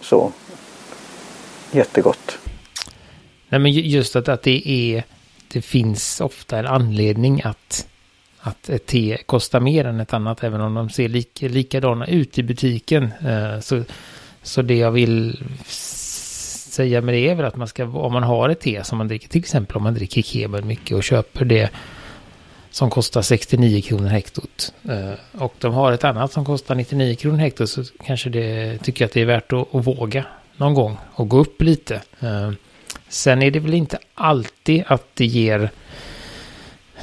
så. 0.01 0.33
Jättegott. 1.73 2.39
Nej 3.49 3.61
men 3.61 3.73
just 3.73 4.17
att, 4.17 4.29
att 4.29 4.43
det 4.43 4.69
är 4.69 5.05
det 5.49 5.63
finns 5.63 6.21
ofta 6.21 6.59
en 6.59 6.67
anledning 6.67 7.43
att 7.45 7.87
att 8.47 8.69
ett 8.69 8.87
te 8.87 9.17
kostar 9.27 9.61
mer 9.61 9.85
än 9.85 10.01
ett 10.01 10.13
annat 10.13 10.45
även 10.45 10.61
om 10.61 10.75
de 10.75 10.91
ser 10.91 11.09
lik, 11.09 11.41
likadana 11.41 12.07
ut 12.07 12.39
i 12.39 12.43
butiken. 12.43 13.13
Eh, 13.27 13.61
så, 13.61 13.83
så 14.43 14.63
det 14.63 14.75
jag 14.75 14.91
vill 14.91 15.45
säga 16.77 17.01
med 17.01 17.15
det 17.15 17.29
är 17.29 17.35
väl 17.35 17.47
att 17.47 17.57
man 17.57 17.69
ska, 17.69 17.85
om 17.85 18.13
man 18.13 18.23
har 18.23 18.49
ett 18.49 18.61
te 18.61 18.85
som 18.85 18.99
man 18.99 19.09
dricker, 19.09 19.29
till 19.29 19.39
exempel 19.39 19.77
om 19.77 19.83
man 19.83 19.95
dricker 19.95 20.23
kebab 20.23 20.65
mycket 20.65 20.97
och 20.97 21.03
köper 21.03 21.45
det 21.45 21.71
som 22.71 22.91
kostar 22.91 23.23
69 23.23 23.83
kronor 23.83 24.09
hektot 24.09 24.75
eh, 24.89 25.43
och 25.43 25.55
de 25.59 25.75
har 25.75 25.93
ett 25.93 26.05
annat 26.05 26.33
som 26.33 26.45
kostar 26.45 26.75
99 26.75 27.15
kronor 27.15 27.39
hektot 27.39 27.71
så 27.71 27.85
kanske 28.07 28.31
det 28.31 28.79
tycker 28.79 29.05
att 29.05 29.13
det 29.13 29.21
är 29.21 29.27
värt 29.27 29.53
att, 29.53 29.75
att 29.75 29.87
våga 29.87 30.25
någon 30.57 30.75
gång 30.75 30.99
och 31.15 31.29
gå 31.29 31.39
upp 31.39 31.63
lite. 31.63 31.95
Eh, 32.21 32.51
sen 33.09 33.43
är 33.43 33.51
det 33.51 33.61
väl 33.61 33.75
inte 33.75 33.99
alltid 34.15 34.85
att 34.87 35.07
det 35.15 35.27
ger 35.27 35.71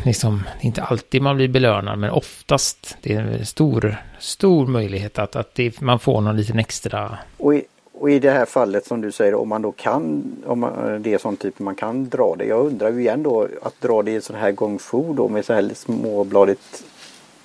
liksom, 0.03 0.44
det 0.60 0.65
är 0.65 0.68
inte 0.68 0.84
alltid 0.84 1.22
man 1.22 1.36
blir 1.36 1.48
belönad, 1.48 2.00
men 2.00 2.10
oftast. 2.10 2.98
Det 3.01 3.13
är 3.13 3.22
en 3.22 3.46
stor, 3.46 3.96
stor 4.20 4.68
möjlighet 4.68 5.20
att, 5.20 5.36
att 5.36 5.56
det, 5.56 5.82
man 5.82 6.00
får 6.00 6.22
någon 6.22 6.38
liten 6.38 6.60
extra... 6.60 7.18
Och 7.38 7.56
i, 7.56 7.63
och 8.03 8.12
i 8.12 8.19
det 8.19 8.31
här 8.31 8.45
fallet 8.45 8.86
som 8.86 9.01
du 9.01 9.12
säger, 9.12 9.36
om 9.36 9.49
man 9.49 9.62
då 9.62 9.71
kan, 9.71 10.23
om 10.45 10.60
man, 10.60 11.01
det 11.01 11.13
är 11.13 11.17
sån 11.17 11.38
typ 11.38 11.60
man 11.60 11.75
kan 11.75 12.10
dra 12.10 12.36
det. 12.36 12.45
Jag 12.45 12.65
undrar 12.65 12.91
ju 12.91 12.99
igen 12.99 13.23
då 13.23 13.47
att 13.62 13.82
dra 13.82 14.04
det 14.04 14.12
i 14.12 14.21
sån 14.21 14.36
här 14.36 14.51
gong 14.51 14.80
fu 14.80 15.13
då 15.13 15.28
med 15.28 15.45
så 15.45 15.54
här 15.54 15.69
småbladigt 15.75 16.84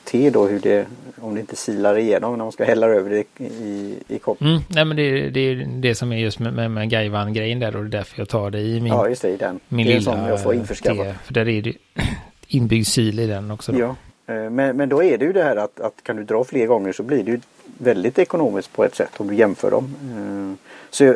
te 0.04 0.30
då 0.30 0.46
hur 0.46 0.60
det, 0.60 0.86
om 1.20 1.34
det 1.34 1.40
inte 1.40 1.56
silar 1.56 1.98
igenom 1.98 2.38
när 2.38 2.44
man 2.44 2.52
ska 2.52 2.64
hälla 2.64 2.86
över 2.86 3.10
det 3.10 3.44
i, 3.44 3.94
i 4.08 4.18
koppen. 4.18 4.46
Mm, 4.46 4.60
nej 4.68 4.84
men 4.84 4.96
det, 4.96 5.30
det 5.30 5.40
är 5.40 5.66
det 5.68 5.94
som 5.94 6.12
är 6.12 6.16
just 6.16 6.38
med, 6.38 6.54
med, 6.54 6.70
med 6.70 6.90
Gaivan-grejen 6.90 7.58
där 7.58 7.76
och 7.76 7.84
det 7.84 7.88
är 7.88 7.98
därför 7.98 8.18
jag 8.18 8.28
tar 8.28 8.50
det 8.50 8.60
i 8.60 8.80
min, 8.80 8.92
ja, 8.92 9.08
just 9.08 9.22
det, 9.22 9.28
i 9.28 9.36
den. 9.36 9.60
min 9.68 9.86
det 9.86 9.92
är 9.92 9.98
lilla 9.98 10.12
som 10.12 10.28
jag 10.28 10.42
får 10.42 10.54
införskaffa. 10.54 11.14
För 11.24 11.34
där 11.34 11.48
är 11.48 11.62
det 11.62 11.74
inbyggd 12.48 12.86
sil 12.94 13.20
i 13.20 13.26
den 13.26 13.50
också. 13.50 13.72
Då. 13.72 13.78
Ja, 13.78 13.96
eh, 14.34 14.50
men, 14.50 14.76
men 14.76 14.88
då 14.88 15.02
är 15.02 15.18
det 15.18 15.24
ju 15.24 15.32
det 15.32 15.42
här 15.42 15.56
att, 15.56 15.80
att 15.80 16.02
kan 16.02 16.16
du 16.16 16.24
dra 16.24 16.44
fler 16.44 16.66
gånger 16.66 16.92
så 16.92 17.02
blir 17.02 17.24
det 17.24 17.30
ju 17.30 17.40
väldigt 17.78 18.18
ekonomiskt 18.18 18.72
på 18.72 18.84
ett 18.84 18.94
sätt 18.94 19.10
om 19.16 19.28
du 19.28 19.34
jämför 19.34 19.70
dem. 19.70 19.94
Eh, 20.02 20.68
så, 20.90 21.14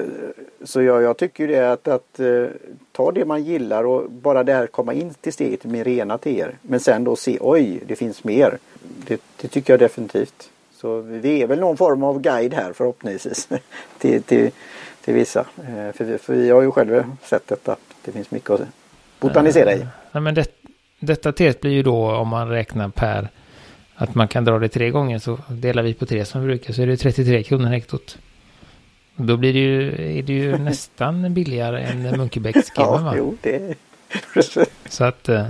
så 0.64 0.82
jag, 0.82 1.02
jag 1.02 1.16
tycker 1.16 1.48
det 1.48 1.72
att, 1.72 1.88
att 1.88 2.20
eh, 2.20 2.46
ta 2.92 3.12
det 3.12 3.24
man 3.24 3.44
gillar 3.44 3.84
och 3.84 4.10
bara 4.10 4.44
det 4.44 4.52
här 4.52 4.66
komma 4.66 4.92
in 4.92 5.14
till 5.14 5.32
steget 5.32 5.64
med 5.64 5.86
rena 5.86 6.18
teer. 6.18 6.56
Men 6.62 6.80
sen 6.80 7.04
då 7.04 7.16
se 7.16 7.38
oj 7.40 7.80
det 7.86 7.96
finns 7.96 8.24
mer. 8.24 8.58
Det, 9.06 9.20
det, 9.40 9.48
tycker 9.48 9.72
jag 9.72 9.80
definitivt. 9.80 10.50
Så 10.72 11.00
vi 11.00 11.42
är 11.42 11.46
väl 11.46 11.60
någon 11.60 11.76
form 11.76 12.02
av 12.02 12.20
guide 12.20 12.54
här 12.54 12.72
förhoppningsvis 12.72 13.48
till, 13.98 14.22
till, 14.22 14.50
till 15.04 15.14
vissa. 15.14 15.40
Eh, 15.40 15.92
för, 15.92 16.18
för 16.18 16.34
vi 16.34 16.50
har 16.50 16.62
ju 16.62 16.70
själva 16.70 17.04
sett 17.22 17.46
detta. 17.46 17.76
Det 18.04 18.12
finns 18.12 18.30
mycket 18.30 18.50
att 18.50 18.60
botanisera 19.20 19.72
i. 19.72 19.86
Nej, 20.12 20.22
men 20.22 20.34
det, 20.34 20.46
detta 21.00 21.32
teet 21.32 21.60
blir 21.60 21.70
ju 21.70 21.82
då 21.82 22.12
om 22.12 22.28
man 22.28 22.48
räknar 22.48 22.88
per 22.88 23.28
att 24.02 24.14
man 24.14 24.28
kan 24.28 24.44
dra 24.44 24.58
det 24.58 24.68
tre 24.68 24.90
gånger 24.90 25.18
så 25.18 25.38
delar 25.48 25.82
vi 25.82 25.94
på 25.94 26.06
tre 26.06 26.24
som 26.24 26.40
vi 26.40 26.46
brukar 26.46 26.72
så 26.72 26.82
är 26.82 26.86
det 26.86 26.96
33 26.96 27.42
kronor 27.42 27.68
hektot. 27.68 28.18
Då 29.16 29.36
blir 29.36 29.52
det 29.52 29.58
ju, 29.58 29.88
är 30.18 30.22
det 30.22 30.32
ju 30.32 30.58
nästan 30.58 31.34
billigare 31.34 31.82
än 31.82 32.02
Munkebäcks 32.02 32.72
ja, 32.76 32.98
va? 32.98 33.14
jo 33.16 33.36
det 33.42 33.74
Så 34.88 35.04
att 35.04 35.28
eh, 35.28 35.46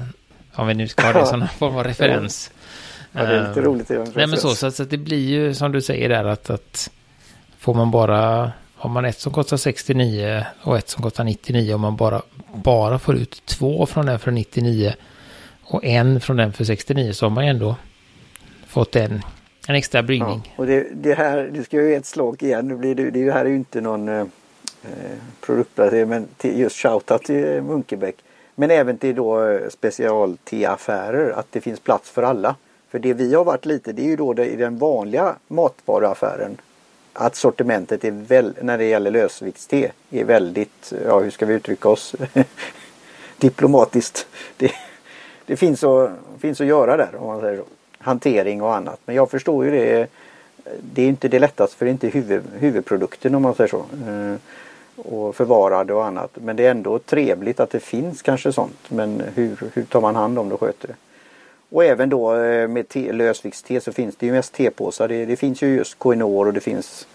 om 0.54 0.66
vi 0.66 0.74
nu 0.74 0.88
ska 0.88 1.06
ha 1.06 1.20
det 1.20 1.26
som 1.26 1.40
någon 1.40 1.48
form 1.48 1.76
av 1.76 1.84
referens. 1.84 2.50
Ja, 3.12 3.22
det 3.22 3.36
är 3.36 3.48
lite 3.48 3.60
roligt. 3.60 3.88
Det 3.88 3.98
nej 4.14 4.26
men 4.26 4.36
så, 4.36 4.54
så, 4.54 4.70
så 4.70 4.82
att 4.82 4.90
det 4.90 4.98
blir 4.98 5.28
ju 5.28 5.54
som 5.54 5.72
du 5.72 5.80
säger 5.80 6.08
där 6.08 6.24
att, 6.24 6.50
att 6.50 6.90
får 7.58 7.74
man 7.74 7.90
bara 7.90 8.52
har 8.76 8.90
man 8.90 9.04
ett 9.04 9.20
som 9.20 9.32
kostar 9.32 9.56
69 9.56 10.46
och 10.62 10.78
ett 10.78 10.88
som 10.88 11.02
kostar 11.02 11.24
99 11.24 11.74
om 11.74 11.80
man 11.80 11.96
bara, 11.96 12.22
bara 12.54 12.98
får 12.98 13.16
ut 13.16 13.42
två 13.46 13.86
från 13.86 14.06
den 14.06 14.18
för 14.18 14.30
99 14.30 14.94
och 15.62 15.84
en 15.84 16.20
från 16.20 16.36
den 16.36 16.52
för 16.52 16.64
69 16.64 17.12
så 17.12 17.24
har 17.26 17.30
man 17.30 17.44
ändå 17.44 17.76
fått 18.72 18.96
en, 18.96 19.22
en 19.68 19.74
extra 19.74 20.02
bryggning. 20.02 20.42
Ja, 20.44 20.52
och 20.56 20.66
det, 20.66 20.86
det 20.92 21.14
här, 21.14 21.50
nu 21.52 21.64
ska 21.64 21.76
ju 21.76 21.94
ett 21.94 22.06
slag 22.06 22.42
igen, 22.42 22.68
nu 22.68 22.76
blir 22.76 22.94
det, 22.94 23.10
det 23.10 23.32
här 23.32 23.44
är 23.44 23.48
ju 23.48 23.56
inte 23.56 23.80
någon 23.80 24.08
eh, 24.08 24.20
eh 24.20 25.18
produktplacering 25.40 26.08
men 26.08 26.28
till, 26.36 26.58
just 26.58 26.76
shoutout 26.76 27.22
till 27.22 27.56
eh, 27.56 27.62
Munkebäck. 27.62 28.16
Men 28.54 28.70
även 28.70 28.98
till 28.98 29.14
då 29.14 29.44
eh, 29.44 29.68
specialteaffärer 29.68 31.30
att 31.30 31.46
det 31.50 31.60
finns 31.60 31.80
plats 31.80 32.10
för 32.10 32.22
alla. 32.22 32.56
För 32.90 32.98
det 32.98 33.12
vi 33.12 33.34
har 33.34 33.44
varit 33.44 33.66
lite 33.66 33.92
det 33.92 34.02
är 34.02 34.06
ju 34.06 34.16
då 34.16 34.32
det, 34.32 34.46
i 34.46 34.56
den 34.56 34.78
vanliga 34.78 35.34
matvaruaffären 35.48 36.56
att 37.12 37.36
sortimentet 37.36 38.04
är 38.04 38.10
väl, 38.10 38.54
när 38.62 38.78
det 38.78 38.84
gäller 38.84 39.10
lösviktste 39.10 39.90
är 40.10 40.24
väldigt, 40.24 40.92
ja 41.06 41.18
hur 41.18 41.30
ska 41.30 41.46
vi 41.46 41.54
uttrycka 41.54 41.88
oss 41.88 42.14
diplomatiskt. 43.38 44.26
Det, 44.56 44.72
det 45.46 45.56
finns, 45.56 45.84
att, 45.84 46.10
finns 46.40 46.60
att 46.60 46.66
göra 46.66 46.96
där 46.96 47.14
om 47.16 47.26
man 47.26 47.40
säger 47.40 47.56
så. 47.56 47.64
Hantering 48.02 48.62
och 48.62 48.76
annat. 48.76 49.00
Men 49.04 49.16
jag 49.16 49.30
förstår 49.30 49.64
ju 49.64 49.70
det. 49.70 50.06
Det 50.92 51.02
är 51.02 51.08
inte 51.08 51.28
det 51.28 51.38
lättaste 51.38 51.76
för 51.76 51.84
det 51.84 51.90
är 51.90 51.92
inte 51.92 52.08
huvud, 52.08 52.42
huvudprodukten 52.58 53.34
om 53.34 53.42
man 53.42 53.54
säger 53.54 53.70
så. 53.70 53.78
Eh, 53.78 54.36
och 54.96 55.36
förvarade 55.36 55.94
och 55.94 56.06
annat. 56.06 56.30
Men 56.34 56.56
det 56.56 56.66
är 56.66 56.70
ändå 56.70 56.98
trevligt 56.98 57.60
att 57.60 57.70
det 57.70 57.80
finns 57.80 58.22
kanske 58.22 58.52
sånt. 58.52 58.78
Men 58.88 59.22
hur, 59.34 59.56
hur 59.74 59.82
tar 59.82 60.00
man 60.00 60.16
hand 60.16 60.38
om 60.38 60.48
det 60.48 60.54
och 60.54 60.60
sköter 60.60 60.88
det? 60.88 60.94
Och 61.70 61.84
även 61.84 62.08
då 62.08 62.36
eh, 62.36 62.68
med 62.68 62.88
te, 62.88 63.12
lösviktste 63.12 63.80
så 63.80 63.92
finns 63.92 64.16
det 64.16 64.26
ju 64.26 64.32
mest 64.32 64.52
tepåsar. 64.52 65.08
Det, 65.08 65.24
det 65.24 65.36
finns 65.36 65.62
ju 65.62 65.76
just 65.76 65.98
Koinor 65.98 66.46
och 66.46 66.52
det 66.52 66.60
finns 66.60 67.06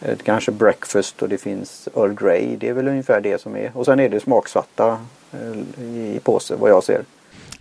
eh, 0.00 0.18
kanske 0.22 0.52
breakfast 0.52 1.22
och 1.22 1.28
det 1.28 1.38
finns 1.38 1.88
Earl 1.96 2.14
Grey. 2.14 2.56
Det 2.56 2.68
är 2.68 2.72
väl 2.72 2.88
ungefär 2.88 3.20
det 3.20 3.40
som 3.40 3.56
är. 3.56 3.70
Och 3.74 3.84
sen 3.84 4.00
är 4.00 4.08
det 4.08 4.20
smaksvatta 4.20 4.98
eh, 5.32 5.84
i 5.84 6.20
påse 6.22 6.54
vad 6.56 6.70
jag 6.70 6.84
ser. 6.84 7.02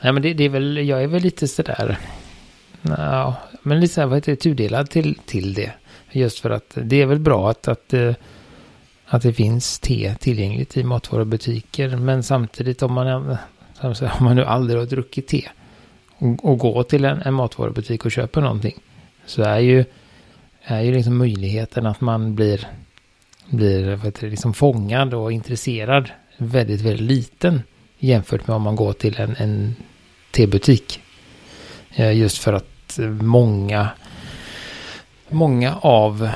Nej 0.01 0.13
men 0.13 0.21
det, 0.21 0.33
det, 0.33 0.43
är 0.43 0.49
väl, 0.49 0.87
jag 0.87 1.03
är 1.03 1.07
väl 1.07 1.21
lite 1.21 1.47
sådär, 1.47 1.99
ja, 2.97 3.35
men 3.61 3.79
lite 3.79 3.93
såhär, 3.93 4.07
vad 4.07 4.17
heter 4.17 4.31
det, 4.31 4.35
tudelad 4.35 4.89
till, 4.89 5.15
till 5.25 5.53
det. 5.53 5.71
Just 6.11 6.39
för 6.39 6.49
att 6.49 6.71
det 6.75 7.01
är 7.01 7.05
väl 7.05 7.19
bra 7.19 7.49
att, 7.49 7.67
att, 7.67 7.93
eh, 7.93 8.13
att 9.05 9.21
det 9.21 9.33
finns 9.33 9.79
te 9.79 10.15
tillgängligt 10.15 10.77
i 10.77 10.83
matvarubutiker. 10.83 11.95
Men 11.95 12.23
samtidigt 12.23 12.83
om 12.83 12.93
man, 12.93 13.37
om 13.81 13.95
man 14.19 14.35
nu 14.35 14.45
aldrig 14.45 14.79
har 14.79 14.85
druckit 14.85 15.27
te 15.27 15.47
och, 16.17 16.45
och 16.45 16.57
går 16.57 16.83
till 16.83 17.05
en, 17.05 17.21
en 17.21 17.33
matvarubutik 17.33 18.05
och 18.05 18.11
köper 18.11 18.41
någonting. 18.41 18.75
Så 19.25 19.43
är 19.43 19.59
ju, 19.59 19.85
är 20.63 20.81
ju 20.81 20.93
liksom 20.93 21.17
möjligheten 21.17 21.85
att 21.85 22.01
man 22.01 22.35
blir, 22.35 22.67
blir 23.49 23.89
vad 23.89 24.05
heter 24.05 24.21
det, 24.21 24.29
liksom 24.29 24.53
fångad 24.53 25.13
och 25.13 25.31
intresserad 25.31 26.11
väldigt, 26.37 26.81
väldigt 26.81 27.07
liten 27.07 27.61
jämfört 27.99 28.47
med 28.47 28.55
om 28.55 28.61
man 28.61 28.75
går 28.75 28.93
till 28.93 29.15
en, 29.19 29.35
en 29.35 29.75
tebutik. 30.31 31.01
Eh, 31.95 32.17
just 32.17 32.37
för 32.37 32.53
att 32.53 32.76
många, 33.21 33.89
många 35.29 35.75
av 35.75 36.29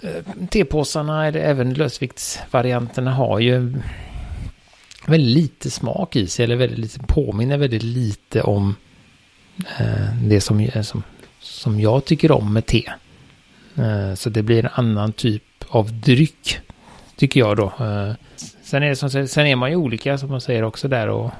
eh, 0.00 0.46
tepåsarna, 0.50 1.26
eller 1.26 1.40
även 1.40 1.74
lösviktsvarianterna 1.74 3.14
har 3.14 3.38
ju 3.38 3.74
väldigt 5.06 5.36
lite 5.36 5.70
smak 5.70 6.16
i 6.16 6.26
sig, 6.26 6.44
eller 6.44 6.56
väldigt 6.56 6.78
lite, 6.78 6.98
påminner 6.98 7.58
väldigt 7.58 7.82
lite 7.82 8.42
om 8.42 8.76
eh, 9.78 10.14
det 10.22 10.40
som, 10.40 10.60
eh, 10.60 10.82
som, 10.82 11.02
som 11.40 11.80
jag 11.80 12.04
tycker 12.04 12.32
om 12.32 12.52
med 12.52 12.66
te. 12.66 12.82
Så 14.16 14.30
det 14.30 14.42
blir 14.42 14.64
en 14.64 14.70
annan 14.72 15.12
typ 15.12 15.42
av 15.68 16.00
dryck, 16.00 16.58
tycker 17.16 17.40
jag 17.40 17.56
då. 17.56 17.72
Sen, 18.62 18.82
är 18.82 18.88
det 18.88 18.96
som, 18.96 19.10
sen 19.10 19.46
är 19.46 19.56
man 19.56 19.70
ju 19.70 19.76
olika, 19.76 20.18
som 20.18 20.30
man 20.30 20.40
säger 20.40 20.62
också 20.62 20.88
där. 20.88 21.08
Och, 21.08 21.30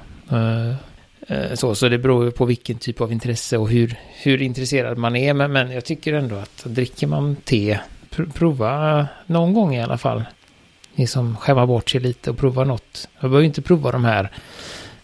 Eh, 1.29 1.53
så, 1.53 1.75
så 1.75 1.89
det 1.89 1.97
beror 1.97 2.25
ju 2.25 2.31
på 2.31 2.45
vilken 2.45 2.77
typ 2.77 3.01
av 3.01 3.11
intresse 3.11 3.57
och 3.57 3.69
hur, 3.69 3.95
hur 4.23 4.41
intresserad 4.41 4.97
man 4.97 5.15
är. 5.15 5.33
Men, 5.33 5.51
men 5.51 5.71
jag 5.71 5.85
tycker 5.85 6.13
ändå 6.13 6.35
att 6.35 6.63
dricker 6.65 7.07
man 7.07 7.35
te, 7.35 7.79
pr 8.09 8.23
prova 8.33 9.07
någon 9.25 9.53
gång 9.53 9.75
i 9.75 9.81
alla 9.81 9.97
fall 9.97 10.23
liksom 10.95 11.37
skämma 11.37 11.67
bort 11.67 11.89
sig 11.89 12.01
lite 12.01 12.29
och 12.29 12.37
prova 12.37 12.63
något. 12.63 13.09
Jag 13.19 13.29
behöver 13.31 13.45
inte 13.45 13.61
prova 13.61 13.91
de 13.91 14.05
här 14.05 14.31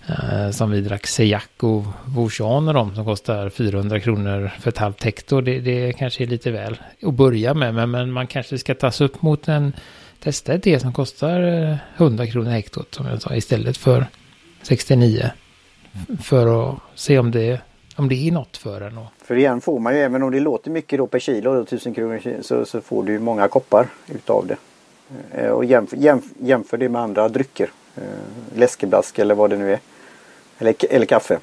eh, 0.07 0.51
som 0.51 0.71
vi 0.71 0.81
drack 0.81 1.07
Sejac 1.07 1.43
och 1.59 1.83
Vouchan 2.05 2.67
och 2.67 2.73
de 2.73 2.95
som 2.95 3.05
kostar 3.05 3.49
400 3.49 3.99
kronor 3.99 4.51
för 4.59 4.69
ett 4.69 4.77
halvt 4.77 5.03
hektar. 5.03 5.41
Det, 5.41 5.59
det 5.59 5.93
kanske 5.93 6.23
är 6.23 6.27
lite 6.27 6.51
väl 6.51 6.77
att 7.01 7.13
börja 7.13 7.53
med, 7.53 7.73
men, 7.73 7.91
men 7.91 8.11
man 8.11 8.27
kanske 8.27 8.57
ska 8.57 8.75
tas 8.75 9.01
upp 9.01 9.21
mot 9.21 9.47
en 9.47 9.73
testa 10.19 10.53
ett 10.53 10.63
te 10.63 10.79
som 10.79 10.93
kostar 10.93 11.41
eh, 11.41 11.77
100 11.97 12.27
kronor 12.27 12.51
hektot 12.51 12.95
som 12.95 13.05
jag 13.05 13.21
sa 13.21 13.35
istället 13.35 13.77
för 13.77 14.05
69. 14.61 15.31
För 16.23 16.69
att 16.69 16.79
se 16.95 17.19
om 17.19 17.31
det, 17.31 17.61
om 17.95 18.09
det 18.09 18.27
är 18.27 18.31
något 18.31 18.57
för 18.57 18.81
en. 18.81 18.99
För 19.23 19.35
igen 19.35 19.61
får 19.61 19.79
man 19.79 19.95
ju, 19.95 19.99
även 19.99 20.23
om 20.23 20.31
det 20.31 20.39
låter 20.39 20.71
mycket 20.71 20.99
då 20.99 21.07
per 21.07 21.19
kilo, 21.19 21.53
då, 21.53 21.61
1000 21.61 21.93
kronor 21.93 22.41
så, 22.41 22.65
så 22.65 22.81
får 22.81 23.03
du 23.03 23.11
ju 23.11 23.19
många 23.19 23.47
koppar 23.47 23.87
utav 24.07 24.47
det. 24.47 24.57
Eh, 25.31 25.49
och 25.49 25.65
jämför, 25.65 25.97
jämför, 25.97 26.29
jämför 26.39 26.77
det 26.77 26.89
med 26.89 27.01
andra 27.01 27.29
drycker. 27.29 27.69
Eh, 27.95 28.03
läskeblask 28.55 29.19
eller 29.19 29.35
vad 29.35 29.49
det 29.49 29.57
nu 29.57 29.73
är. 29.73 29.79
Eller, 30.59 30.75
eller 30.89 31.05
kaffe. 31.05 31.39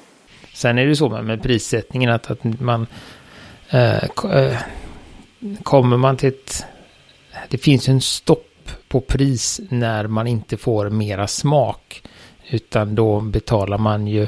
Sen 0.53 0.77
är 0.77 0.85
det 0.85 0.95
så 0.95 1.09
med, 1.09 1.25
med 1.25 1.43
prissättningen 1.43 2.09
att, 2.09 2.31
att 2.31 2.43
man 2.43 2.87
eh, 3.69 4.03
eh, 4.03 4.57
kommer 5.63 5.97
man 5.97 6.17
till 6.17 6.29
ett... 6.29 6.65
Det 7.49 7.57
finns 7.57 7.89
en 7.89 8.01
stopp 8.01 8.69
på 8.87 9.01
pris 9.01 9.61
när 9.69 10.07
man 10.07 10.27
inte 10.27 10.57
får 10.57 10.89
mera 10.89 11.27
smak. 11.27 12.03
Utan 12.49 12.95
då 12.95 13.19
betalar 13.19 13.77
man 13.77 14.07
ju 14.07 14.27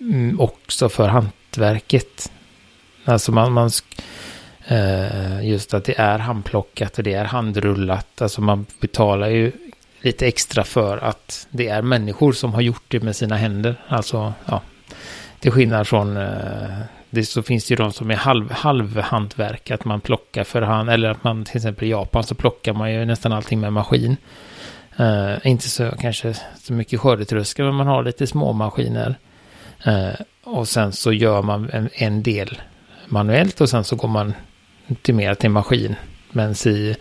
mm, 0.00 0.40
också 0.40 0.88
för 0.88 1.08
hantverket. 1.08 2.32
Alltså 3.04 3.32
man, 3.32 3.52
man 3.52 3.70
eh, 4.66 5.48
just 5.48 5.74
att 5.74 5.84
det 5.84 5.98
är 5.98 6.18
handplockat 6.18 6.98
och 6.98 7.04
det 7.04 7.14
är 7.14 7.24
handrullat. 7.24 8.22
Alltså 8.22 8.40
man 8.40 8.66
betalar 8.80 9.28
ju 9.28 9.52
lite 10.00 10.26
extra 10.26 10.64
för 10.64 10.98
att 10.98 11.46
det 11.50 11.68
är 11.68 11.82
människor 11.82 12.32
som 12.32 12.54
har 12.54 12.60
gjort 12.60 12.84
det 12.88 13.00
med 13.00 13.16
sina 13.16 13.36
händer. 13.36 13.76
Alltså, 13.88 14.32
ja, 14.46 14.62
till 15.40 15.52
skillnad 15.52 15.88
från 15.88 16.16
eh, 16.16 16.78
det 17.10 17.24
så 17.24 17.42
finns 17.42 17.66
det 17.66 17.72
ju 17.72 17.76
de 17.76 17.92
som 17.92 18.10
är 18.10 18.16
halv, 18.16 18.50
halvhantverk, 18.50 19.70
att 19.70 19.84
man 19.84 20.00
plockar 20.00 20.44
för 20.44 20.62
hand, 20.62 20.90
eller 20.90 21.10
att 21.10 21.24
man 21.24 21.44
till 21.44 21.56
exempel 21.56 21.84
i 21.84 21.90
Japan 21.90 22.24
så 22.24 22.34
plockar 22.34 22.72
man 22.72 22.92
ju 22.92 23.04
nästan 23.04 23.32
allting 23.32 23.60
med 23.60 23.72
maskin. 23.72 24.16
Uh, 25.00 25.46
inte 25.46 25.68
så 25.68 25.90
kanske 26.00 26.34
så 26.58 26.72
mycket 26.72 27.00
skördetröskor, 27.00 27.64
men 27.64 27.74
man 27.74 27.86
har 27.86 28.02
lite 28.02 28.26
småmaskiner. 28.26 29.18
Uh, 29.86 30.14
och 30.44 30.68
sen 30.68 30.92
så 30.92 31.12
gör 31.12 31.42
man 31.42 31.70
en, 31.70 31.88
en 31.92 32.22
del 32.22 32.60
manuellt 33.06 33.60
och 33.60 33.70
sen 33.70 33.84
så 33.84 33.96
går 33.96 34.08
man 34.08 34.34
till 35.02 35.14
mer 35.14 35.34
till 35.34 35.50
maskin. 35.50 35.96
Men 36.32 36.52
i 36.66 36.96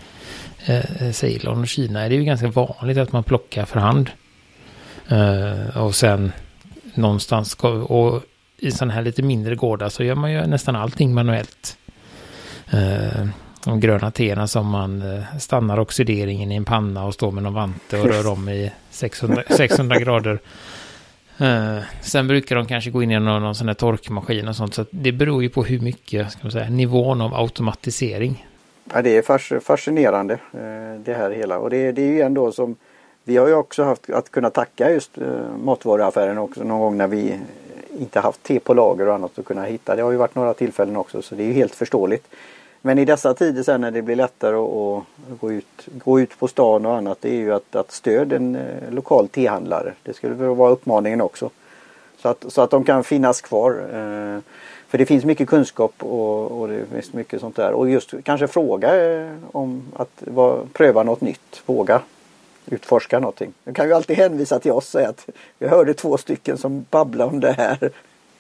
eh, 0.66 1.12
Ceylon 1.12 1.62
och 1.62 1.68
Kina 1.68 2.02
är 2.02 2.10
det 2.10 2.16
ju 2.16 2.24
ganska 2.24 2.48
vanligt 2.48 2.98
att 2.98 3.12
man 3.12 3.24
plockar 3.24 3.66
för 3.66 3.80
hand. 3.80 4.10
Eh, 5.08 5.78
och 5.78 5.96
sen 5.96 6.32
någonstans, 6.94 7.54
och 7.88 8.24
i 8.58 8.72
sådana 8.72 8.94
här 8.94 9.02
lite 9.02 9.22
mindre 9.22 9.56
gårdar 9.56 9.90
så 9.90 10.04
gör 10.04 10.16
man 10.16 10.32
ju 10.32 10.48
nästan 10.48 10.76
allting 10.76 11.14
manuellt. 11.14 11.78
Eh, 12.70 13.28
Eh, 13.66 13.70
de 13.70 13.80
gröna 13.80 14.12
teerna 14.12 14.48
som 14.48 14.68
man 14.68 15.02
eh, 15.02 15.38
stannar 15.40 15.80
oxideringen 15.80 16.52
i 16.52 16.56
en 16.56 16.66
panna 16.66 17.06
och 17.06 17.14
står 17.14 17.32
med 17.32 17.44
någon 17.44 17.54
vante 17.54 18.00
och 18.00 18.06
rör 18.06 18.32
om 18.32 18.50
i 18.50 18.72
600, 18.92 19.44
600 19.50 20.00
grader. 20.00 20.40
Uh, 21.42 21.80
sen 22.02 22.28
brukar 22.28 22.56
de 22.56 22.66
kanske 22.66 22.90
gå 22.90 23.04
in 23.04 23.12
i 23.12 23.20
någon, 23.20 23.42
någon 23.42 23.56
sån 23.56 23.68
här 23.68 23.76
torkmaskin 23.76 24.48
och 24.48 24.56
sånt. 24.56 24.74
Så 24.74 24.86
det 24.92 25.12
beror 25.12 25.44
ju 25.44 25.50
på 25.50 25.64
hur 25.64 25.80
mycket, 25.80 26.32
ska 26.32 26.40
man 26.42 26.52
säga, 26.52 26.70
nivån 26.70 27.22
av 27.22 27.34
automatisering. 27.34 28.48
Ja, 28.94 29.02
det 29.02 29.18
är 29.18 29.60
fascinerande 29.60 30.34
uh, 30.34 31.02
det 31.06 31.14
här 31.14 31.32
hela. 31.32 31.58
Och 31.58 31.70
det, 31.70 31.92
det 31.92 32.02
är 32.02 32.12
ju 32.12 32.22
ändå 32.22 32.52
som 32.52 32.76
vi 33.24 33.38
har 33.38 33.48
ju 33.48 33.54
också 33.54 33.84
haft 33.84 34.10
att 34.10 34.32
kunna 34.32 34.50
tacka 34.50 34.92
just 34.92 35.12
matvaruaffären 35.64 36.38
också 36.38 36.64
någon 36.64 36.80
gång 36.80 36.98
när 36.98 37.08
vi 37.08 37.40
inte 38.00 38.20
haft 38.20 38.44
te 38.44 38.60
på 38.60 38.74
lager 38.74 39.08
och 39.08 39.16
annat 39.16 39.40
att 39.40 39.46
kunna 39.46 39.64
hitta. 39.64 39.96
Det 39.96 40.02
har 40.02 40.12
ju 40.12 40.18
varit 40.18 40.36
några 40.36 40.54
tillfällen 40.54 40.98
också 40.98 41.22
så 41.22 41.36
det 41.36 41.44
är 41.44 41.48
ju 41.48 41.54
helt 41.54 41.76
förståeligt. 41.76 42.28
Men 42.82 43.00
i 43.00 43.06
dessa 43.06 43.34
tider 43.34 43.64
sen 43.64 43.82
när 43.82 43.92
det 43.92 44.02
blir 44.02 44.16
lättare 44.16 44.56
att, 44.56 45.04
gå, 45.40 45.52
ut, 45.52 45.66
gå 45.86 46.20
ut 46.20 46.40
på 46.40 46.48
stan 46.48 46.86
och 46.86 46.96
annat 46.96 47.18
det 47.22 47.30
är 47.30 47.36
ju 47.36 47.54
att, 47.54 47.76
att 47.76 47.92
stöd 47.92 48.34
en 48.34 48.56
eh, 48.56 48.92
lokal 48.92 49.28
tehandlare. 49.28 49.94
Det 50.04 50.14
skulle 50.14 50.36
väl 50.36 50.56
vara 50.56 50.72
uppmaningen 50.72 51.22
också. 51.22 51.50
Så 52.18 52.30
att, 52.30 52.46
så 52.48 52.62
att 52.62 52.72
de 52.72 52.84
kan 52.84 53.04
finnas 53.04 53.42
kvar. 53.42 53.72
Eh, 53.72 54.42
för 54.88 54.98
det 54.98 55.06
finns 55.06 55.26
mycket 55.26 55.50
kunskap 55.50 55.94
och, 56.00 56.62
och, 56.62 56.68
det 56.68 56.86
finns 56.86 57.14
mycket 57.14 57.42
sånt 57.42 57.56
där. 57.56 57.72
Och 57.72 57.90
just 57.90 58.14
kanske 58.24 58.48
fråga 58.48 59.12
eh, 59.12 59.32
om 59.52 59.84
att 59.96 60.12
var, 60.20 60.66
pröva 60.74 61.04
något 61.04 61.22
nytt. 61.22 61.62
Våga 61.66 62.02
utforska 62.66 63.20
någonting. 63.20 63.54
Du 63.64 63.74
kan 63.74 63.88
ju 63.88 63.94
alltid 63.94 64.18
hänvisa 64.18 64.60
till 64.60 64.72
oss 64.72 64.78
och 64.78 64.84
säga 64.84 65.10
att 65.10 65.30
vi 65.58 65.68
hörde 65.68 65.94
två 65.94 66.18
stycken 66.18 66.58
som 66.58 66.86
babblade 66.90 67.32
om 67.32 67.40
det 67.40 67.52
här. 67.52 67.92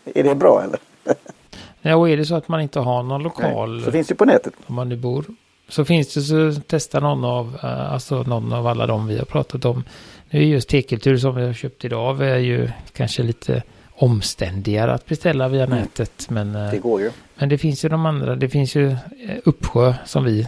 Är 0.05 0.23
det 0.23 0.35
bra 0.35 0.63
eller? 0.63 0.79
Ja, 1.81 1.95
och 1.95 2.09
är 2.09 2.17
det 2.17 2.25
så 2.25 2.35
att 2.35 2.47
man 2.47 2.61
inte 2.61 2.79
har 2.79 3.03
någon 3.03 3.23
lokal. 3.23 3.75
Nej, 3.75 3.85
så 3.85 3.91
finns 3.91 4.07
det 4.07 4.15
på 4.15 4.25
nätet. 4.25 4.53
Om 4.67 4.75
man 4.75 4.89
nu 4.89 4.97
bor. 4.97 5.25
Så 5.67 5.85
finns 5.85 6.13
det 6.13 6.21
så 6.21 6.61
testa 6.67 6.99
någon 6.99 7.25
av, 7.25 7.57
eh, 7.63 7.93
alltså 7.93 8.23
någon 8.23 8.53
av 8.53 8.67
alla 8.67 8.87
de 8.87 9.07
vi 9.07 9.17
har 9.17 9.25
pratat 9.25 9.65
om. 9.65 9.83
Nu 10.29 10.39
är 10.39 10.43
just 10.43 10.69
tekultur 10.69 11.17
som 11.17 11.35
vi 11.35 11.45
har 11.45 11.53
köpt 11.53 11.85
idag 11.85 12.21
är 12.21 12.37
ju 12.37 12.69
kanske 12.93 13.23
lite 13.23 13.63
omständigare 13.95 14.93
att 14.93 15.05
beställa 15.05 15.47
via 15.47 15.63
mm. 15.63 15.79
nätet. 15.79 16.29
Men, 16.29 16.55
eh, 16.55 16.71
det 16.71 16.77
går 16.77 17.01
ju. 17.01 17.11
Men 17.35 17.49
det 17.49 17.57
finns 17.57 17.85
ju 17.85 17.89
de 17.89 18.05
andra. 18.05 18.35
Det 18.35 18.49
finns 18.49 18.75
ju 18.75 18.91
eh, 18.91 18.97
Uppsjö 19.43 19.93
som 20.05 20.23
vi 20.23 20.47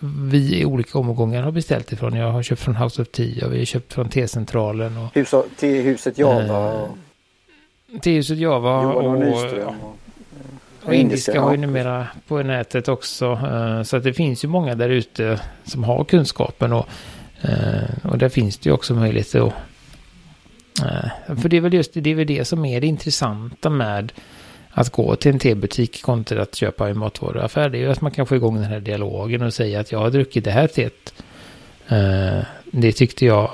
vi 0.00 0.60
i 0.60 0.64
olika 0.64 0.98
omgångar 0.98 1.42
har 1.42 1.52
beställt 1.52 1.92
ifrån. 1.92 2.16
Jag 2.16 2.32
har 2.32 2.42
köpt 2.42 2.60
från 2.60 2.76
House 2.76 3.02
of 3.02 3.08
Tea 3.08 3.46
och 3.46 3.52
vi 3.52 3.58
har 3.58 3.64
köpt 3.64 3.92
från 3.92 4.08
T-centralen. 4.08 4.96
Och, 4.96 5.14
Hus, 5.14 5.34
huset 5.60 6.18
Java. 6.18 6.72
Och... 6.72 6.88
Tehuset 8.00 8.38
Java 8.38 8.78
och, 8.78 9.04
och, 9.04 9.22
och, 9.22 9.74
och 10.82 10.94
indiska 10.94 11.40
har 11.40 11.50
ju 11.50 11.56
numera 11.56 12.06
på 12.26 12.42
nätet 12.42 12.88
också. 12.88 13.32
Uh, 13.32 13.82
så 13.82 13.96
att 13.96 14.04
det 14.04 14.12
finns 14.12 14.44
ju 14.44 14.48
många 14.48 14.74
där 14.74 14.88
ute 14.88 15.40
som 15.64 15.84
har 15.84 16.04
kunskapen 16.04 16.72
och, 16.72 16.88
uh, 17.44 18.10
och 18.10 18.18
där 18.18 18.28
finns 18.28 18.58
det 18.58 18.68
ju 18.68 18.74
också 18.74 18.94
möjlighet 18.94 19.34
att 19.34 19.52
uh, 20.82 21.36
för 21.40 21.48
det 21.48 21.56
är 21.56 21.60
väl 21.60 21.74
just 21.74 21.94
det, 21.94 22.10
är 22.10 22.14
väl 22.14 22.26
det 22.26 22.44
som 22.44 22.64
är 22.64 22.80
det 22.80 22.86
intressanta 22.86 23.70
med 23.70 24.12
att 24.70 24.90
gå 24.90 25.16
till 25.16 25.32
en 25.32 25.38
tebutik 25.38 26.02
kontra 26.02 26.42
att 26.42 26.54
köpa 26.54 26.90
i 26.90 26.94
matvaruaffär. 26.94 27.68
Det 27.68 27.78
är 27.78 27.80
ju 27.80 27.90
att 27.90 28.00
man 28.00 28.10
kan 28.10 28.26
få 28.26 28.36
igång 28.36 28.54
den 28.54 28.64
här 28.64 28.80
dialogen 28.80 29.42
och 29.42 29.54
säga 29.54 29.80
att 29.80 29.92
jag 29.92 29.98
har 29.98 30.10
druckit 30.10 30.44
det 30.44 30.50
här 30.50 30.66
teet. 30.66 31.14
det 32.64 32.92
tyckte 32.92 33.26
jag 33.26 33.50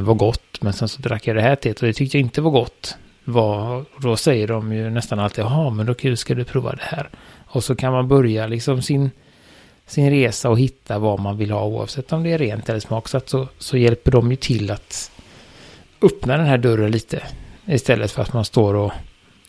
var 0.00 0.14
gott. 0.14 0.49
Men 0.60 0.72
sen 0.72 0.88
så 0.88 1.02
drack 1.02 1.26
jag 1.26 1.36
det 1.36 1.42
här 1.42 1.56
teet 1.56 1.80
och 1.80 1.86
det 1.86 1.92
tyckte 1.92 2.18
jag 2.18 2.26
inte 2.26 2.40
var 2.40 2.50
gott. 2.50 2.96
Var, 3.24 3.84
då 3.98 4.16
säger 4.16 4.48
de 4.48 4.72
ju 4.72 4.90
nästan 4.90 5.20
alltid, 5.20 5.44
jaha 5.44 5.70
men 5.70 5.86
då 5.86 6.16
ska 6.16 6.34
du 6.34 6.44
prova 6.44 6.72
det 6.72 6.82
här. 6.82 7.08
Och 7.46 7.64
så 7.64 7.76
kan 7.76 7.92
man 7.92 8.08
börja 8.08 8.46
liksom 8.46 8.82
sin, 8.82 9.10
sin 9.86 10.10
resa 10.10 10.50
och 10.50 10.58
hitta 10.58 10.98
vad 10.98 11.20
man 11.20 11.36
vill 11.36 11.50
ha 11.50 11.64
oavsett 11.64 12.12
om 12.12 12.22
det 12.22 12.32
är 12.32 12.38
rent 12.38 12.68
eller 12.68 12.80
smaksatt. 12.80 13.28
Så, 13.28 13.48
så 13.58 13.76
hjälper 13.76 14.10
de 14.10 14.30
ju 14.30 14.36
till 14.36 14.70
att 14.70 15.10
öppna 16.02 16.36
den 16.36 16.46
här 16.46 16.58
dörren 16.58 16.90
lite. 16.90 17.22
Istället 17.66 18.10
för 18.10 18.22
att 18.22 18.32
man 18.32 18.44
står 18.44 18.74
och, 18.74 18.92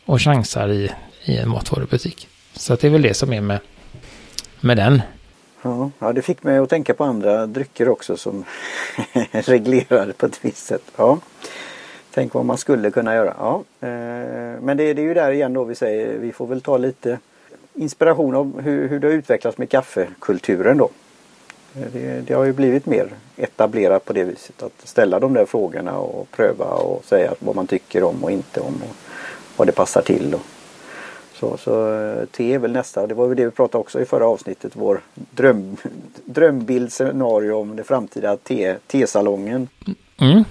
och 0.05 0.21
chansar 0.21 0.69
i, 0.69 0.91
i 1.25 1.37
en 1.37 1.49
matvarubutik. 1.49 2.27
Så 2.53 2.75
det 2.75 2.87
är 2.87 2.91
väl 2.91 3.01
det 3.01 3.13
som 3.13 3.33
är 3.33 3.41
med, 3.41 3.59
med 4.61 4.77
den. 4.77 5.01
Ja, 5.61 6.13
det 6.13 6.21
fick 6.21 6.43
mig 6.43 6.57
att 6.57 6.69
tänka 6.69 6.93
på 6.93 7.03
andra 7.03 7.45
drycker 7.45 7.89
också 7.89 8.17
som 8.17 8.45
reglerade 9.31 10.13
på 10.13 10.25
ett 10.25 10.45
visst 10.45 10.65
sätt. 10.65 10.83
Ja. 10.95 11.19
Tänk 12.13 12.33
vad 12.33 12.45
man 12.45 12.57
skulle 12.57 12.91
kunna 12.91 13.15
göra. 13.15 13.35
Ja. 13.39 13.63
Eh, 13.87 14.61
men 14.61 14.77
det, 14.77 14.93
det 14.93 15.01
är 15.01 15.05
ju 15.05 15.13
där 15.13 15.31
igen 15.31 15.53
då 15.53 15.63
vi 15.63 15.75
säger 15.75 16.17
vi 16.17 16.31
får 16.31 16.47
väl 16.47 16.61
ta 16.61 16.77
lite 16.77 17.19
inspiration 17.73 18.35
av 18.35 18.61
hur, 18.61 18.87
hur 18.87 18.99
det 18.99 19.07
har 19.07 19.13
utvecklats 19.13 19.57
med 19.57 19.69
kaffekulturen 19.69 20.77
då. 20.77 20.89
Eh, 21.75 21.87
det, 21.93 22.21
det, 22.27 22.33
har 22.33 22.43
ju 22.43 22.53
blivit 22.53 22.85
mer 22.85 23.09
etablerat 23.37 24.05
på 24.05 24.13
det 24.13 24.23
viset 24.23 24.63
att 24.63 24.81
ställa 24.83 25.19
de 25.19 25.33
där 25.33 25.45
frågorna 25.45 25.97
och 25.99 26.31
pröva 26.31 26.65
och 26.65 27.05
säga 27.05 27.33
vad 27.39 27.55
man 27.55 27.67
tycker 27.67 28.03
om 28.03 28.23
och 28.23 28.31
inte 28.31 28.59
om 28.59 28.75
och 28.89 28.95
vad 29.55 29.67
det 29.67 29.71
passar 29.71 30.01
till. 30.01 30.35
Och 30.35 30.41
så, 31.41 31.57
så 31.57 31.93
eh, 31.93 32.25
te 32.25 32.53
är 32.53 32.59
väl 32.59 32.71
nästa. 32.71 33.07
Det 33.07 33.13
var 33.13 33.27
väl 33.27 33.37
det 33.37 33.45
vi 33.45 33.51
pratade 33.51 33.81
också 33.81 34.01
i 34.01 34.05
förra 34.05 34.27
avsnittet. 34.27 34.71
Vår 34.75 35.01
dröm, 35.13 35.77
drömbildscenario 36.25 37.53
om 37.53 37.75
det 37.75 37.83
framtida 37.83 38.37
te-salongen. 38.87 39.67
Mm. 40.17 40.43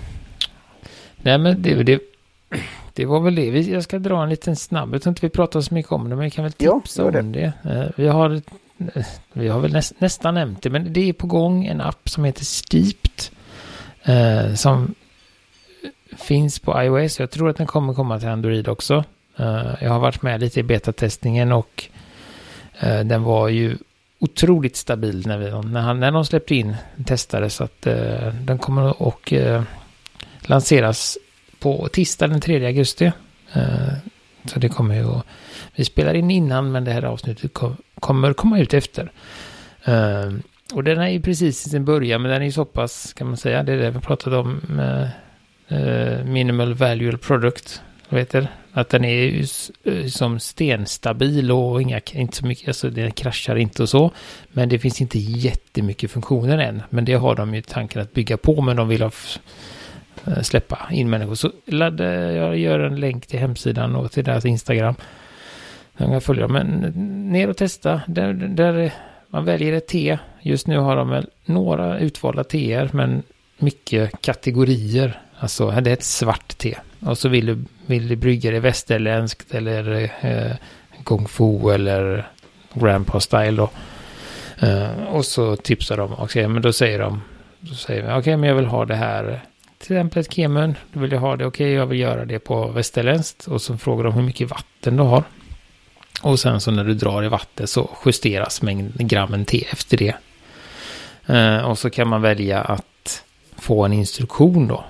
Nej 1.16 1.38
men 1.38 1.62
det, 1.62 1.83
det, 1.83 2.00
det 2.94 3.07
var 3.07 3.20
väl 3.20 3.35
det. 3.35 3.44
Jag 3.44 3.83
ska 3.83 3.98
dra 3.98 4.22
en 4.22 4.29
liten 4.29 4.57
snabb. 4.57 4.94
Jag 4.94 5.03
tror 5.03 5.11
inte 5.11 5.26
vi 5.26 5.31
pratar 5.31 5.61
så 5.61 5.74
mycket 5.74 5.92
om 5.92 6.11
det 6.11 6.16
men 6.16 6.24
vi 6.24 6.31
kan 6.31 6.44
väl 6.44 6.53
tipsa 6.53 7.03
ja, 7.03 7.11
det. 7.11 7.20
om 7.20 7.33
det. 7.33 7.53
Eh, 7.64 7.85
vi 7.96 8.07
har, 8.09 8.40
vi 9.33 9.48
har 9.48 9.61
väl 9.61 9.72
näst, 9.72 10.00
nästan 10.00 10.35
nämnt 10.35 10.62
det 10.62 10.70
men 10.70 10.92
det 10.92 11.09
är 11.09 11.12
på 11.12 11.26
gång 11.26 11.64
en 11.64 11.81
app 11.81 12.09
som 12.09 12.24
heter 12.24 12.44
Steeped. 12.44 13.22
Eh, 14.03 14.55
som 14.55 14.94
finns 16.16 16.59
på 16.59 16.83
iOS. 16.83 17.20
Jag 17.20 17.31
tror 17.31 17.48
att 17.48 17.57
den 17.57 17.66
kommer 17.66 17.94
komma 17.94 18.18
till 18.18 18.29
Android 18.29 18.68
också. 18.68 19.05
Eh, 19.36 19.74
jag 19.80 19.90
har 19.90 19.98
varit 19.98 20.22
med 20.22 20.40
lite 20.40 20.60
i 20.60 20.62
betatestningen 20.62 21.52
och 21.52 21.84
eh, 22.80 23.00
den 23.00 23.22
var 23.22 23.48
ju 23.48 23.76
otroligt 24.18 24.76
stabil 24.76 25.26
när, 25.26 25.38
vi, 25.38 25.68
när, 25.68 25.80
han, 25.80 26.00
när 26.00 26.12
de 26.12 26.24
släppte 26.24 26.54
in 26.54 26.76
testare 27.06 27.50
så 27.50 27.64
att 27.64 27.86
eh, 27.86 28.34
den 28.34 28.58
kommer 28.58 29.08
att 29.08 29.32
lanseras 30.40 31.18
på 31.58 31.88
tisdag 31.88 32.26
den 32.26 32.40
3 32.40 32.66
augusti. 32.66 33.12
Så 34.44 34.58
det 34.58 34.68
kommer 34.68 34.94
ju 34.94 35.04
att... 35.04 35.24
Vi 35.74 35.84
spelar 35.84 36.14
in 36.14 36.30
innan 36.30 36.72
men 36.72 36.84
det 36.84 36.92
här 36.92 37.02
avsnittet 37.02 37.52
kommer 38.00 38.32
komma 38.32 38.58
ut 38.60 38.74
efter. 38.74 39.12
Och 40.74 40.84
den 40.84 40.98
är 40.98 41.08
ju 41.08 41.22
precis 41.22 41.66
i 41.66 41.70
sin 41.70 41.84
början 41.84 42.22
men 42.22 42.30
den 42.30 42.42
är 42.42 42.46
ju 42.46 42.52
så 42.52 42.64
pass 42.64 43.12
kan 43.12 43.26
man 43.26 43.36
säga. 43.36 43.62
Det 43.62 43.72
är 43.72 43.76
det 43.76 43.90
vi 43.90 44.00
pratade 44.00 44.36
om. 44.36 44.60
Minimal 46.24 46.74
Value 46.74 47.16
Product. 47.16 47.82
Vad 48.11 48.20
heter 48.20 48.49
att 48.73 48.88
den 48.88 49.05
är 49.05 49.14
ju 49.14 49.46
eh, 49.85 50.07
som 50.07 50.40
stenstabil 50.40 51.53
och 51.53 51.83
inga, 51.83 52.01
inte 52.12 52.37
så 52.37 52.46
mycket, 52.46 52.68
alltså 52.68 52.90
den 52.90 53.11
kraschar 53.11 53.57
inte 53.57 53.83
och 53.83 53.88
så. 53.88 54.11
Men 54.49 54.68
det 54.68 54.79
finns 54.79 55.01
inte 55.01 55.18
jättemycket 55.18 56.11
funktioner 56.11 56.59
än. 56.59 56.83
Men 56.90 57.05
det 57.05 57.14
har 57.14 57.35
de 57.35 57.55
ju 57.55 57.62
tanken 57.62 58.03
att 58.03 58.12
bygga 58.12 58.37
på, 58.37 58.61
men 58.62 58.77
de 58.77 58.88
vill 58.88 59.03
ha 59.03 59.11
eh, 60.27 60.42
släppa 60.42 60.88
in 60.90 61.11
människor. 61.11 61.35
Så 61.35 61.53
ladda, 61.66 62.33
jag 62.33 62.59
gör 62.59 62.81
en 62.81 63.01
länk 63.01 63.27
till 63.27 63.38
hemsidan 63.38 63.96
och 63.96 64.12
till 64.12 64.25
deras 64.25 64.44
Instagram. 64.44 64.94
Jag 65.96 66.23
följa 66.23 66.42
dem, 66.42 66.53
men 66.53 66.68
ner 67.33 67.51
och 67.51 67.57
testa. 67.57 68.01
Där, 68.07 68.33
där 68.33 68.92
man 69.29 69.44
väljer 69.44 69.73
ett 69.73 69.87
te. 69.87 70.18
Just 70.40 70.66
nu 70.66 70.79
har 70.79 70.96
de 70.96 71.09
väl 71.09 71.27
några 71.44 71.99
utvalda 71.99 72.44
teer, 72.44 72.90
men 72.92 73.23
mycket 73.59 74.20
kategorier. 74.20 75.20
Alltså, 75.38 75.70
det 75.70 75.90
är 75.90 75.94
ett 75.94 76.03
svart 76.03 76.59
te. 76.59 76.77
Och 77.00 77.18
så 77.18 77.28
vill 77.28 77.46
du, 77.46 77.64
vill 77.86 78.08
du 78.08 78.16
brygga 78.16 78.50
det 78.50 78.60
västerländskt 78.60 79.54
eller 79.54 80.12
eh, 80.20 80.56
kung 81.04 81.28
fu 81.28 81.70
eller 81.74 82.28
grandpa 82.74 83.20
style 83.20 83.56
då. 83.56 83.70
Eh, 84.66 85.04
och 85.04 85.24
så 85.24 85.56
tipsar 85.56 85.96
de 85.96 86.12
och 86.12 86.30
säger, 86.30 86.48
men 86.48 86.62
då 86.62 86.72
säger 86.72 86.98
de, 86.98 87.22
då 87.60 87.74
säger 87.74 88.02
vi, 88.02 88.08
okej 88.08 88.18
okay, 88.18 88.36
men 88.36 88.48
jag 88.48 88.56
vill 88.56 88.66
ha 88.66 88.84
det 88.84 88.94
här, 88.94 89.40
till 89.78 89.96
exempel 89.96 90.20
ett 90.20 90.32
kemun, 90.32 90.74
då 90.92 91.00
vill 91.00 91.12
jag 91.12 91.20
ha 91.20 91.36
det, 91.36 91.46
okej 91.46 91.66
okay, 91.66 91.74
jag 91.74 91.86
vill 91.86 92.00
göra 92.00 92.24
det 92.24 92.38
på 92.38 92.66
västerländskt. 92.66 93.46
Och 93.46 93.62
så 93.62 93.76
frågar 93.78 94.04
de 94.04 94.12
hur 94.12 94.22
mycket 94.22 94.50
vatten 94.50 94.96
du 94.96 95.02
har. 95.02 95.24
Och 96.22 96.40
sen 96.40 96.60
så 96.60 96.70
när 96.70 96.84
du 96.84 96.94
drar 96.94 97.24
i 97.24 97.28
vatten 97.28 97.66
så 97.66 97.90
justeras 98.06 98.62
mängden 98.62 99.08
grammen 99.08 99.44
te 99.44 99.64
efter 99.72 99.96
det. 99.96 100.14
Eh, 101.26 101.58
och 101.58 101.78
så 101.78 101.90
kan 101.90 102.08
man 102.08 102.22
välja 102.22 102.60
att 102.60 103.24
få 103.58 103.84
en 103.84 103.92
instruktion 103.92 104.68
då 104.68 104.84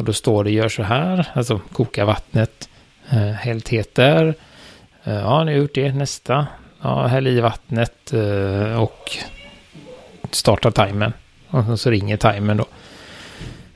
och 0.00 0.06
då 0.06 0.12
står 0.12 0.44
det 0.44 0.50
gör 0.50 0.68
så 0.68 0.82
här, 0.82 1.28
alltså 1.34 1.60
koka 1.72 2.04
vattnet, 2.04 2.68
eh, 3.10 3.18
häll 3.18 3.60
teet 3.60 3.94
där. 3.94 4.34
Eh, 5.04 5.14
ja, 5.14 5.44
nu 5.44 5.52
har 5.52 5.58
gjort 5.58 5.74
det, 5.74 5.92
nästa. 5.92 6.46
Ja, 6.82 7.06
häll 7.06 7.26
i 7.26 7.40
vattnet 7.40 8.12
eh, 8.12 8.82
och 8.82 9.16
starta 10.30 10.70
timern. 10.70 11.12
Och 11.48 11.80
så 11.80 11.90
ringer 11.90 12.16
timern 12.16 12.56
då. 12.56 12.64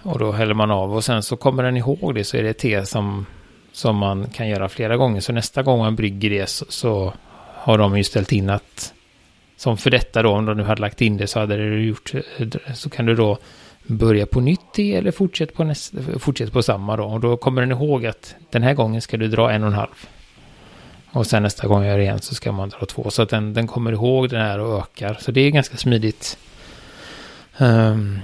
Och 0.03 0.19
då 0.19 0.33
häller 0.33 0.55
man 0.55 0.71
av 0.71 0.95
och 0.95 1.05
sen 1.05 1.23
så 1.23 1.37
kommer 1.37 1.63
den 1.63 1.77
ihåg 1.77 2.15
det 2.15 2.25
så 2.25 2.37
är 2.37 2.43
det 2.43 2.53
te 2.53 2.87
som, 2.87 3.27
som 3.73 3.97
man 3.97 4.27
kan 4.29 4.49
göra 4.49 4.69
flera 4.69 4.97
gånger. 4.97 5.21
Så 5.21 5.33
nästa 5.33 5.63
gång 5.63 5.79
man 5.79 5.97
brygger 5.97 6.31
det 6.31 6.47
så, 6.47 6.65
så 6.69 7.15
har 7.55 7.79
de 7.79 7.97
ju 7.97 8.05
ställt 8.05 8.33
in 8.33 8.51
att 8.51 8.93
som 9.57 9.77
för 9.77 9.91
detta 9.91 10.23
då, 10.23 10.31
om 10.31 10.47
de 10.47 10.57
nu 10.57 10.63
hade 10.63 10.81
lagt 10.81 11.01
in 11.01 11.17
det 11.17 11.27
så 11.27 11.41
hade 11.41 11.57
det 11.57 11.83
gjort, 11.83 12.13
så 12.75 12.91
kan 12.91 13.07
du 13.07 13.15
då 13.15 13.39
börja 13.87 14.27
på 14.27 14.41
nytt 14.41 14.79
i 14.79 14.95
eller 14.95 15.11
fortsätt 15.11 15.55
på, 15.55 15.65
nästa, 15.65 15.99
fortsätt 16.19 16.53
på 16.53 16.63
samma 16.63 16.97
då. 16.97 17.05
Och 17.05 17.21
då 17.21 17.37
kommer 17.37 17.61
den 17.61 17.71
ihåg 17.71 18.07
att 18.07 18.35
den 18.51 18.63
här 18.63 18.75
gången 18.75 19.03
ska 19.03 19.17
du 19.17 19.29
dra 19.29 19.53
en 19.53 19.63
och 19.63 19.69
en 19.69 19.75
halv. 19.75 20.09
Och 21.11 21.27
sen 21.27 21.43
nästa 21.43 21.69
gång 21.69 21.83
jag 21.83 21.91
gör 21.91 21.99
det 21.99 22.03
igen 22.03 22.21
så 22.21 22.35
ska 22.35 22.53
man 22.53 22.69
dra 22.69 22.87
två. 22.87 23.11
Så 23.11 23.23
att 23.23 23.29
den, 23.29 23.55
den 23.55 23.67
kommer 23.67 23.93
ihåg 23.93 24.29
den 24.29 24.41
här 24.41 24.59
och 24.59 24.79
ökar. 24.79 25.19
Så 25.21 25.31
det 25.31 25.41
är 25.41 25.51
ganska 25.51 25.77
smidigt. 25.77 26.39
Um, 27.59 28.21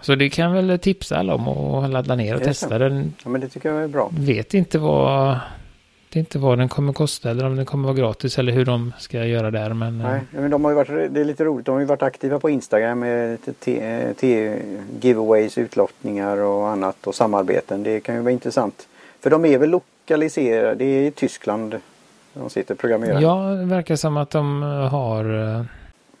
så 0.00 0.14
det 0.14 0.30
kan 0.30 0.52
väl 0.52 0.78
tipsa 0.78 1.16
alla 1.16 1.34
om 1.34 1.48
att 1.48 1.90
ladda 1.90 2.14
ner 2.14 2.34
och 2.34 2.42
testa 2.42 2.78
den. 2.78 3.14
Ja 3.24 3.30
men 3.30 3.40
det 3.40 3.48
tycker 3.48 3.68
jag 3.68 3.82
är 3.82 3.88
bra. 3.88 4.10
Vet 4.12 4.54
inte 4.54 4.78
vad 4.78 5.38
vet 6.10 6.16
inte 6.16 6.38
vad 6.38 6.58
den 6.58 6.68
kommer 6.68 6.92
kosta 6.92 7.30
eller 7.30 7.46
om 7.46 7.56
den 7.56 7.66
kommer 7.66 7.88
vara 7.88 7.96
gratis 7.96 8.38
eller 8.38 8.52
hur 8.52 8.64
de 8.64 8.92
ska 8.98 9.24
göra 9.24 9.50
där. 9.50 9.74
Men, 9.74 9.98
Nej, 9.98 10.20
eh, 10.34 10.40
men 10.40 10.50
de 10.50 10.64
har 10.64 10.72
varit, 10.72 11.14
det 11.14 11.20
är 11.20 11.24
lite 11.24 11.44
roligt, 11.44 11.66
de 11.66 11.72
har 11.72 11.80
ju 11.80 11.86
varit 11.86 12.02
aktiva 12.02 12.38
på 12.38 12.50
Instagram 12.50 12.98
med 12.98 13.38
giveaways, 15.00 15.58
utlottningar 15.58 16.36
och 16.36 16.68
annat 16.68 17.06
och 17.06 17.14
samarbeten. 17.14 17.82
Det 17.82 18.00
kan 18.00 18.14
ju 18.14 18.20
vara 18.20 18.32
intressant. 18.32 18.88
För 19.20 19.30
de 19.30 19.44
är 19.44 19.58
väl 19.58 19.70
lokaliserade, 19.70 20.74
det 20.74 20.84
är 20.84 21.02
i 21.06 21.10
Tyskland 21.10 21.76
de 22.34 22.50
sitter 22.50 22.74
och 22.74 22.80
programmerar. 22.80 23.20
Ja, 23.20 23.34
det 23.60 23.64
verkar 23.64 23.96
som 23.96 24.16
att 24.16 24.30
de 24.30 24.62
har 24.90 25.56
eh, 25.58 25.64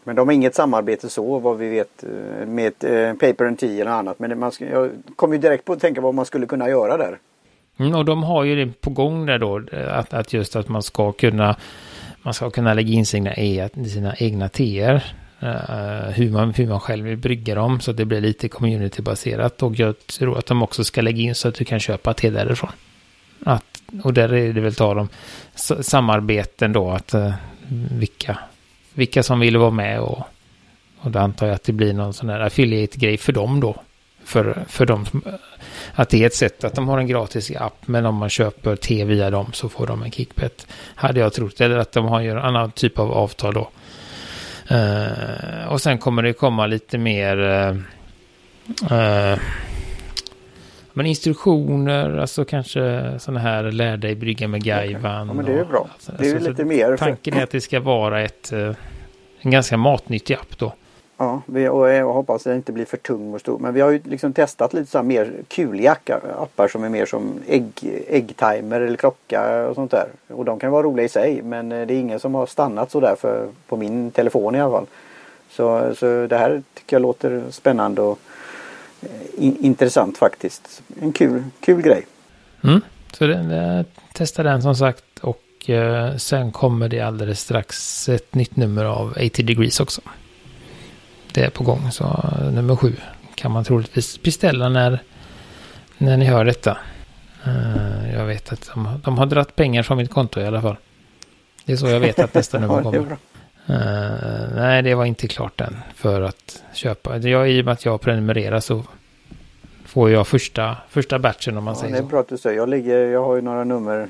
men 0.04 0.16
de 0.16 0.28
har 0.28 0.34
inget 0.34 0.54
samarbete 0.54 1.08
så 1.08 1.38
vad 1.38 1.58
vi 1.58 1.68
vet 1.68 2.04
eh, 2.04 2.46
med 2.46 2.78
Paper 3.18 3.44
and 3.44 3.58
Tea 3.58 3.80
eller 3.80 3.90
annat. 3.90 4.18
Men 4.18 4.38
man, 4.38 4.52
jag 4.58 4.90
kom 5.16 5.32
ju 5.32 5.38
direkt 5.38 5.64
på 5.64 5.72
att 5.72 5.80
tänka 5.80 6.00
vad 6.00 6.14
man 6.14 6.26
skulle 6.26 6.46
kunna 6.46 6.68
göra 6.68 6.96
där. 6.96 7.18
Mm, 7.80 7.94
och 7.94 8.04
de 8.04 8.22
har 8.22 8.44
ju 8.44 8.64
det 8.64 8.80
på 8.80 8.90
gång 8.90 9.26
där 9.26 9.38
då, 9.38 9.62
eh, 9.72 9.98
att, 9.98 10.14
att 10.14 10.32
just 10.32 10.56
att 10.56 10.68
man 10.68 10.82
ska 10.82 11.12
kunna, 11.12 11.56
man 12.22 12.34
ska 12.34 12.50
kunna 12.50 12.74
lägga 12.74 12.92
in 12.92 13.06
sina, 13.06 13.34
e, 13.34 13.68
sina 13.86 14.14
egna 14.16 14.48
teer. 14.48 15.14
Uh, 15.42 16.10
hur, 16.10 16.30
man, 16.30 16.54
hur 16.54 16.66
man 16.66 16.80
själv 16.80 17.04
vill 17.04 17.16
brygga 17.16 17.54
dem 17.54 17.80
så 17.80 17.90
att 17.90 17.96
det 17.96 18.04
blir 18.04 18.20
lite 18.20 18.48
communitybaserat. 18.48 19.62
Och 19.62 19.78
jag 19.78 20.06
tror 20.06 20.38
att 20.38 20.46
de 20.46 20.62
också 20.62 20.84
ska 20.84 21.00
lägga 21.00 21.22
in 21.22 21.34
så 21.34 21.48
att 21.48 21.54
du 21.54 21.64
kan 21.64 21.80
köpa 21.80 22.14
te 22.14 22.30
därifrån. 22.30 22.70
Att, 23.44 23.82
och 24.02 24.14
där 24.14 24.32
är 24.32 24.52
det 24.52 24.60
väl 24.60 24.74
tal 24.74 24.98
om 24.98 25.08
samarbeten 25.80 26.72
då, 26.72 26.90
att 26.90 27.14
uh, 27.14 27.32
vilka, 27.90 28.38
vilka 28.94 29.22
som 29.22 29.40
vill 29.40 29.56
vara 29.56 29.70
med 29.70 30.00
och, 30.00 30.22
och 30.98 31.10
då 31.10 31.18
antar 31.18 31.46
jag 31.46 31.54
att 31.54 31.64
det 31.64 31.72
blir 31.72 31.92
någon 31.92 32.12
sån 32.12 32.28
här 32.28 32.40
affiliate-grej 32.40 33.16
för 33.16 33.32
dem 33.32 33.60
då. 33.60 33.76
För, 34.30 34.64
för 34.68 34.86
dem 34.86 35.06
att 35.94 36.08
det 36.08 36.22
är 36.22 36.26
ett 36.26 36.34
sätt 36.34 36.64
att 36.64 36.74
de 36.74 36.88
har 36.88 36.98
en 36.98 37.06
gratis 37.06 37.52
app, 37.56 37.88
men 37.88 38.06
om 38.06 38.14
man 38.14 38.28
köper 38.28 38.76
te 38.76 39.04
via 39.04 39.30
dem 39.30 39.52
så 39.52 39.68
får 39.68 39.86
de 39.86 40.02
en 40.02 40.10
kickbet. 40.10 40.66
Hade 40.94 41.20
jag 41.20 41.32
trott, 41.32 41.60
eller 41.60 41.76
att 41.76 41.92
de 41.92 42.04
har 42.04 42.20
en 42.20 42.38
annan 42.38 42.70
typ 42.70 42.98
av 42.98 43.12
avtal 43.12 43.54
då. 43.54 43.70
Uh, 44.70 45.68
och 45.68 45.80
sen 45.80 45.98
kommer 45.98 46.22
det 46.22 46.32
komma 46.32 46.66
lite 46.66 46.98
mer 46.98 47.38
uh, 48.90 49.38
men 50.92 51.06
instruktioner, 51.06 52.16
alltså 52.16 52.44
kanske 52.44 53.14
sådana 53.18 53.40
här 53.40 53.62
lär 53.72 53.96
dig 53.96 54.14
brygga 54.14 54.48
med 54.48 54.64
gaivan. 54.64 55.28
Ja, 55.28 55.34
men 55.34 55.44
det 55.44 55.52
är 55.52 55.64
bra. 55.64 55.88
Alltså, 55.92 56.12
det 56.18 56.30
är 56.30 56.34
alltså, 56.34 56.50
lite 56.50 56.64
mer. 56.64 56.96
Tanken 56.96 57.34
är 57.34 57.42
att 57.42 57.50
det 57.50 57.60
ska 57.60 57.80
vara 57.80 58.22
ett, 58.22 58.52
en 59.40 59.50
ganska 59.50 59.76
matnyttig 59.76 60.34
app 60.34 60.58
då. 60.58 60.72
Ja, 61.20 61.42
vi, 61.46 61.68
och 61.68 61.90
jag 61.90 62.12
hoppas 62.12 62.36
att 62.36 62.44
den 62.44 62.56
inte 62.56 62.72
blir 62.72 62.84
för 62.84 62.96
tung 62.96 63.34
och 63.34 63.40
stor. 63.40 63.58
Men 63.58 63.74
vi 63.74 63.80
har 63.80 63.90
ju 63.90 64.00
liksom 64.04 64.32
testat 64.32 64.72
lite 64.72 64.90
så 64.90 64.98
här 64.98 65.04
mer 65.04 65.32
kuliga 65.48 65.96
appar 66.38 66.68
som 66.68 66.84
är 66.84 66.88
mer 66.88 67.06
som 67.06 67.32
ägg, 67.48 67.72
äggtimer 68.08 68.80
eller 68.80 68.96
klocka 68.96 69.66
och 69.68 69.74
sånt 69.74 69.90
där. 69.90 70.08
Och 70.28 70.44
de 70.44 70.58
kan 70.58 70.70
vara 70.72 70.82
roliga 70.82 71.04
i 71.04 71.08
sig 71.08 71.42
men 71.42 71.72
eh, 71.72 71.86
det 71.86 71.94
är 71.94 71.98
ingen 71.98 72.20
som 72.20 72.34
har 72.34 72.46
stannat 72.46 72.90
så 72.90 73.00
där 73.00 73.16
för, 73.18 73.48
på 73.68 73.76
min 73.76 74.10
telefon 74.10 74.54
i 74.54 74.60
alla 74.60 74.70
fall. 74.70 74.86
Så, 75.50 75.94
så 75.94 76.26
det 76.26 76.38
här 76.38 76.62
tycker 76.74 76.96
jag 76.96 77.02
låter 77.02 77.42
spännande 77.50 78.02
och 78.02 78.18
eh, 79.02 79.44
in, 79.44 79.56
intressant 79.60 80.18
faktiskt. 80.18 80.82
En 81.00 81.12
kul, 81.12 81.44
kul 81.60 81.82
grej. 81.82 82.06
Mm, 82.64 82.80
så 83.12 83.26
det, 83.26 83.34
det, 83.34 83.84
testa 84.12 84.42
den 84.42 84.62
som 84.62 84.76
sagt 84.76 85.18
och 85.20 85.70
eh, 85.70 86.16
sen 86.16 86.52
kommer 86.52 86.88
det 86.88 87.00
alldeles 87.00 87.40
strax 87.40 88.08
ett 88.08 88.34
nytt 88.34 88.56
nummer 88.56 88.84
av 88.84 89.14
80 89.26 89.42
degrees 89.42 89.80
också 89.80 90.00
det 91.34 91.44
är 91.44 91.50
på 91.50 91.64
gång. 91.64 91.90
Så 91.90 92.04
nummer 92.52 92.76
sju 92.76 92.92
kan 93.34 93.50
man 93.50 93.64
troligtvis 93.64 94.22
beställa 94.22 94.68
när, 94.68 95.02
när 95.98 96.16
ni 96.16 96.24
hör 96.24 96.44
detta. 96.44 96.78
Uh, 97.46 98.14
jag 98.14 98.24
vet 98.24 98.52
att 98.52 98.70
de, 98.74 99.00
de 99.04 99.18
har 99.18 99.26
dratt 99.26 99.56
pengar 99.56 99.82
från 99.82 99.98
mitt 99.98 100.10
konto 100.10 100.40
i 100.40 100.46
alla 100.46 100.62
fall. 100.62 100.76
Det 101.64 101.72
är 101.72 101.76
så 101.76 101.86
jag 101.86 102.00
vet 102.00 102.18
att 102.18 102.34
nästa 102.34 102.58
nummer 102.60 102.82
kommer. 102.82 102.98
Uh, 103.00 103.16
nej, 104.54 104.82
det 104.82 104.94
var 104.94 105.04
inte 105.04 105.28
klart 105.28 105.60
än 105.60 105.76
för 105.94 106.22
att 106.22 106.62
köpa. 106.72 107.18
Jag, 107.18 107.50
I 107.50 107.60
och 107.60 107.64
med 107.64 107.72
att 107.72 107.84
jag 107.84 108.00
prenumererar 108.00 108.60
så 108.60 108.82
får 109.84 110.10
jag 110.10 110.26
första, 110.26 110.76
första 110.88 111.18
batchen 111.18 111.56
om 111.56 111.64
man 111.64 111.74
ja, 111.74 111.80
säger 111.80 111.96
så. 111.96 112.02
Det 112.02 112.06
är 112.06 112.10
bra 112.10 112.20
att 112.20 112.28
du 112.28 112.38
säger. 112.38 112.56
Jag, 112.56 112.68
ligger, 112.68 113.06
jag 113.06 113.24
har 113.24 113.36
ju 113.36 113.42
några 113.42 113.64
nummer 113.64 114.08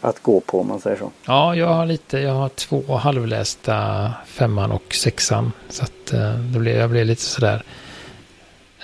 att 0.00 0.22
gå 0.22 0.40
på 0.40 0.60
om 0.60 0.68
man 0.68 0.80
säger 0.80 0.96
så. 0.96 1.10
Ja, 1.26 1.56
jag 1.56 1.66
har 1.66 1.86
lite, 1.86 2.18
jag 2.18 2.32
har 2.34 2.48
två 2.48 2.96
halvlästa 2.96 4.12
femman 4.26 4.72
och 4.72 4.94
sexan. 4.94 5.52
Så 5.68 5.82
att 5.82 6.12
eh, 6.12 6.34
då 6.34 6.58
blev, 6.58 6.76
jag 6.76 6.90
blev 6.90 7.06
lite 7.06 7.22
sådär, 7.22 7.62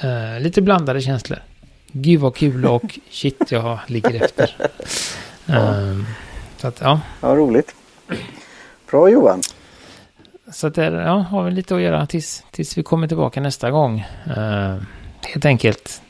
eh, 0.03 0.41
lite 0.41 0.63
blandade 0.63 1.01
känslor. 1.01 1.39
Gud 1.93 2.21
vad 2.21 2.37
kul 2.37 2.67
och 2.67 2.99
shit 3.11 3.51
jag 3.53 3.79
ligger 3.87 4.23
efter. 4.23 4.57
Ja. 5.47 5.55
Eh, 5.57 5.99
så 6.57 6.69
att 6.69 6.81
ja, 6.81 7.01
Ja, 7.21 7.29
roligt. 7.29 7.75
Bra 8.91 9.11
Johan. 9.11 9.43
så 10.53 10.67
att 10.67 10.75
där 10.75 10.93
ja, 10.93 11.15
har 11.19 11.45
vi 11.45 11.51
lite 11.51 11.75
att 11.77 11.83
göra 11.83 12.07
tills, 12.07 12.45
tills 12.51 12.79
vi 12.79 12.83
kommer 12.83 13.09
tillbaka 13.09 13.41
nästa 13.41 13.71
gång. 13.71 14.07
Eh, 14.37 14.77
helt 15.23 15.45
enkelt. 15.45 16.03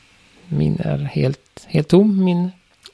Min 0.47 0.79
är 0.79 0.97
helt, 0.97 1.65
helt 1.67 1.87
tom. 1.87 2.23
Min 2.23 2.51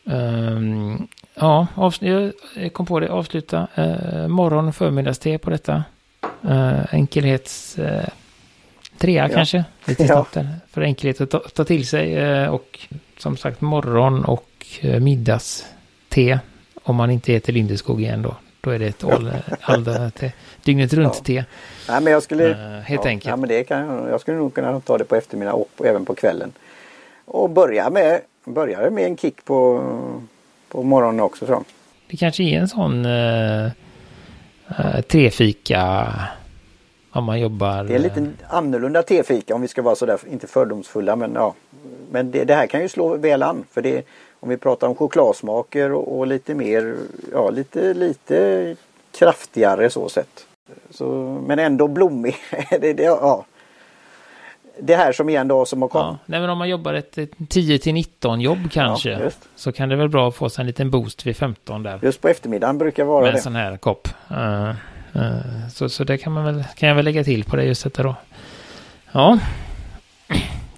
Ehm, 0.10 1.08
ja, 1.40 1.68
avsl- 1.76 2.34
jag 2.56 2.74
kom 2.74 2.86
på 2.86 3.00
det. 3.00 3.10
Avsluta 3.10 3.68
uh, 3.78 4.28
morgon 4.28 4.68
och 4.68 4.76
förmiddagste 4.76 5.38
på 5.38 5.50
detta. 5.50 5.84
Uh, 6.46 6.94
enkelhets... 6.96 7.80
Uh, 7.80 8.02
trea 8.98 9.28
Ja. 9.30 9.36
kanske. 9.36 9.64
Lite 9.86 10.08
snabbt. 10.08 10.38
För 10.72 10.82
enkelhet 10.82 11.22
att 11.22 11.30
ta, 11.30 11.40
ta 11.40 11.64
till 11.64 11.88
sig. 11.88 12.16
eh, 12.16 12.48
och 12.50 12.80
som 13.18 13.38
sagt 13.38 13.62
morgon 13.62 14.26
och 14.26 14.50
uh, 14.84 15.00
middagste. 15.00 16.40
Om 16.84 16.96
man 16.96 17.12
inte 17.12 17.32
heter 17.34 17.54
Lindeskog 17.54 18.02
igen 18.02 18.22
då. 18.22 18.36
Då 18.62 18.70
är 18.70 18.80
det 18.80 18.88
ett 18.88 19.04
all, 19.04 19.32
all, 19.62 20.12
te, 20.12 20.32
dygnet 20.64 20.94
runt 20.94 21.30
Ja. 21.30 21.44
Nej, 21.90 22.02
men 22.02 22.14
jag 22.14 22.24
skulle... 22.24 22.52
Eh, 22.52 22.82
helt 22.82 23.06
ja, 23.06 23.10
enkelt. 23.10 23.30
Ja, 23.30 23.36
men 23.36 23.50
det 23.50 23.64
kan, 23.64 23.88
jag 23.88 24.10
jag 24.10 24.22
skulle 24.22 24.38
nog 24.38 24.54
kunna 24.54 24.80
ta 24.80 24.98
det 24.98 25.04
på 25.04 25.16
eftermiddagen 25.16 25.62
och 25.78 25.86
även 25.86 26.06
på 26.06 26.16
kvällen. 26.16 26.52
Och 27.26 27.50
börja 27.50 27.90
med, 27.90 28.22
börja 28.46 28.90
med 28.90 29.06
en 29.06 29.18
kick 29.18 29.46
på, 29.46 29.84
på 30.78 30.84
morgonen 30.84 31.20
också. 31.20 31.46
Så. 31.46 31.64
Det 32.08 32.18
kanske 32.18 32.44
är 32.44 32.60
en 32.60 32.68
sån 32.68 33.06
uh, 33.06 33.70
uh, 34.80 35.02
tefika. 35.02 36.14
Om 37.12 37.24
man 37.24 37.40
jobbar. 37.40 37.84
Det 37.84 37.94
är 37.94 38.00
en 38.00 38.06
eh, 38.06 38.16
lite 38.16 38.32
annorlunda 38.50 39.04
tefika 39.04 39.56
om 39.56 39.62
vi 39.62 39.68
ska 39.68 39.82
vara 39.82 39.96
sådär, 39.96 40.20
inte 40.32 40.48
fördomsfulla 40.48 41.16
men 41.16 41.34
ja. 41.34 41.54
Men 42.12 42.32
det, 42.32 42.44
det 42.44 42.56
här 42.56 42.68
kan 42.68 42.82
ju 42.82 42.90
slå 42.90 43.18
väl 43.18 43.44
an 43.44 43.66
för 43.72 43.82
det 43.82 44.06
om 44.40 44.50
vi 44.50 44.58
pratar 44.58 44.88
om 44.88 44.96
chokladsmaker 44.96 45.92
och, 45.92 46.18
och 46.18 46.28
lite 46.28 46.56
mer, 46.56 46.96
ja 47.32 47.50
lite, 47.50 47.94
lite 47.94 48.76
kraftigare 49.12 49.90
så 49.90 50.10
sett. 50.10 50.46
Så, 50.90 51.06
men 51.48 51.60
ändå 51.60 51.88
blommig. 51.88 52.36
det, 52.70 52.94
det, 52.94 53.04
ja. 53.04 53.46
Det 54.82 54.96
här 54.96 55.12
som 55.12 55.30
igen 55.30 55.48
då 55.48 55.66
som 55.66 55.82
har 55.82 55.90
kommit. 55.90 56.06
Ja, 56.06 56.18
nej 56.26 56.40
men 56.40 56.50
om 56.50 56.58
man 56.58 56.70
jobbar 56.70 56.94
ett, 56.94 57.18
ett 57.18 57.32
10 57.50 57.80
till 57.80 57.94
19 57.94 58.42
jobb 58.42 58.72
kanske. 58.72 59.10
Ja, 59.10 59.30
så 59.56 59.72
kan 59.72 59.90
det 59.90 59.96
väl 59.96 60.10
bra 60.10 60.28
att 60.28 60.36
få 60.36 60.50
sig 60.50 60.62
en 60.62 60.68
liten 60.68 60.92
boost 60.92 61.26
vid 61.26 61.38
15 61.38 61.84
där. 61.84 62.00
Just 62.02 62.22
på 62.22 62.28
eftermiddagen 62.28 62.78
brukar 62.78 63.04
vara 63.04 63.22
med 63.22 63.30
en 63.30 63.36
det. 63.36 63.42
sån 63.42 63.56
här 63.56 63.78
kopp. 63.78 64.08
Eh, 64.32 64.70
eh, 64.70 65.68
så, 65.74 65.90
så 65.90 66.04
det 66.04 66.18
kan 66.18 66.34
man 66.34 66.46
väl, 66.46 66.64
kan 66.76 66.90
jag 66.90 66.96
väl 66.96 67.06
lägga 67.06 67.24
till 67.24 67.44
på 67.44 67.56
det 67.56 67.64
just 67.64 67.84
detta 67.84 68.04
då. 68.04 68.16
Ja. 69.12 69.40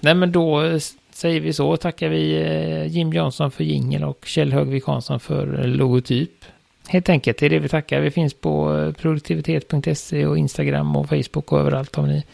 Nej 0.00 0.14
men 0.14 0.32
då 0.32 0.78
säger 1.12 1.40
vi 1.40 1.52
så. 1.52 1.76
Tackar 1.76 2.08
vi 2.08 2.42
eh, 2.42 2.86
Jim 2.86 3.12
Jansson 3.12 3.50
för 3.50 3.64
jingel 3.64 4.04
och 4.04 4.24
Kjell 4.24 4.52
Högvik 4.52 4.86
Hansson 4.86 5.20
för 5.20 5.60
eh, 5.60 5.66
logotyp. 5.66 6.44
Helt 6.88 7.08
enkelt, 7.08 7.38
det 7.38 7.46
är 7.46 7.50
det 7.50 7.58
vi 7.58 7.68
tackar. 7.68 8.00
Vi 8.00 8.10
finns 8.10 8.34
på 8.34 8.76
eh, 8.78 8.92
produktivitet.se 8.92 10.26
och 10.26 10.38
Instagram 10.38 10.96
och 10.96 11.08
Facebook 11.08 11.52
och 11.52 11.60
överallt 11.60 11.98
om 11.98 12.08
ni, 12.08 12.24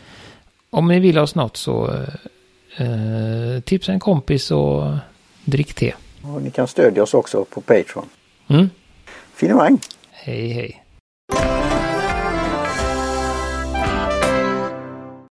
om 0.70 0.88
ni 0.88 1.00
vill 1.00 1.16
ha 1.16 1.22
oss 1.22 1.34
något 1.34 1.56
så 1.56 1.90
eh, 2.76 3.60
tipsa 3.64 3.92
en 3.92 4.00
kompis 4.00 4.50
och 4.50 4.84
drick 5.44 5.74
te. 5.74 5.94
Och 6.22 6.42
ni 6.42 6.50
kan 6.50 6.68
stödja 6.68 7.02
oss 7.02 7.14
också 7.14 7.44
på 7.44 7.60
Patreon. 7.60 8.08
Mm. 8.48 8.70
Finemang! 9.34 9.78
Hej 10.10 10.48
hej. 10.48 10.82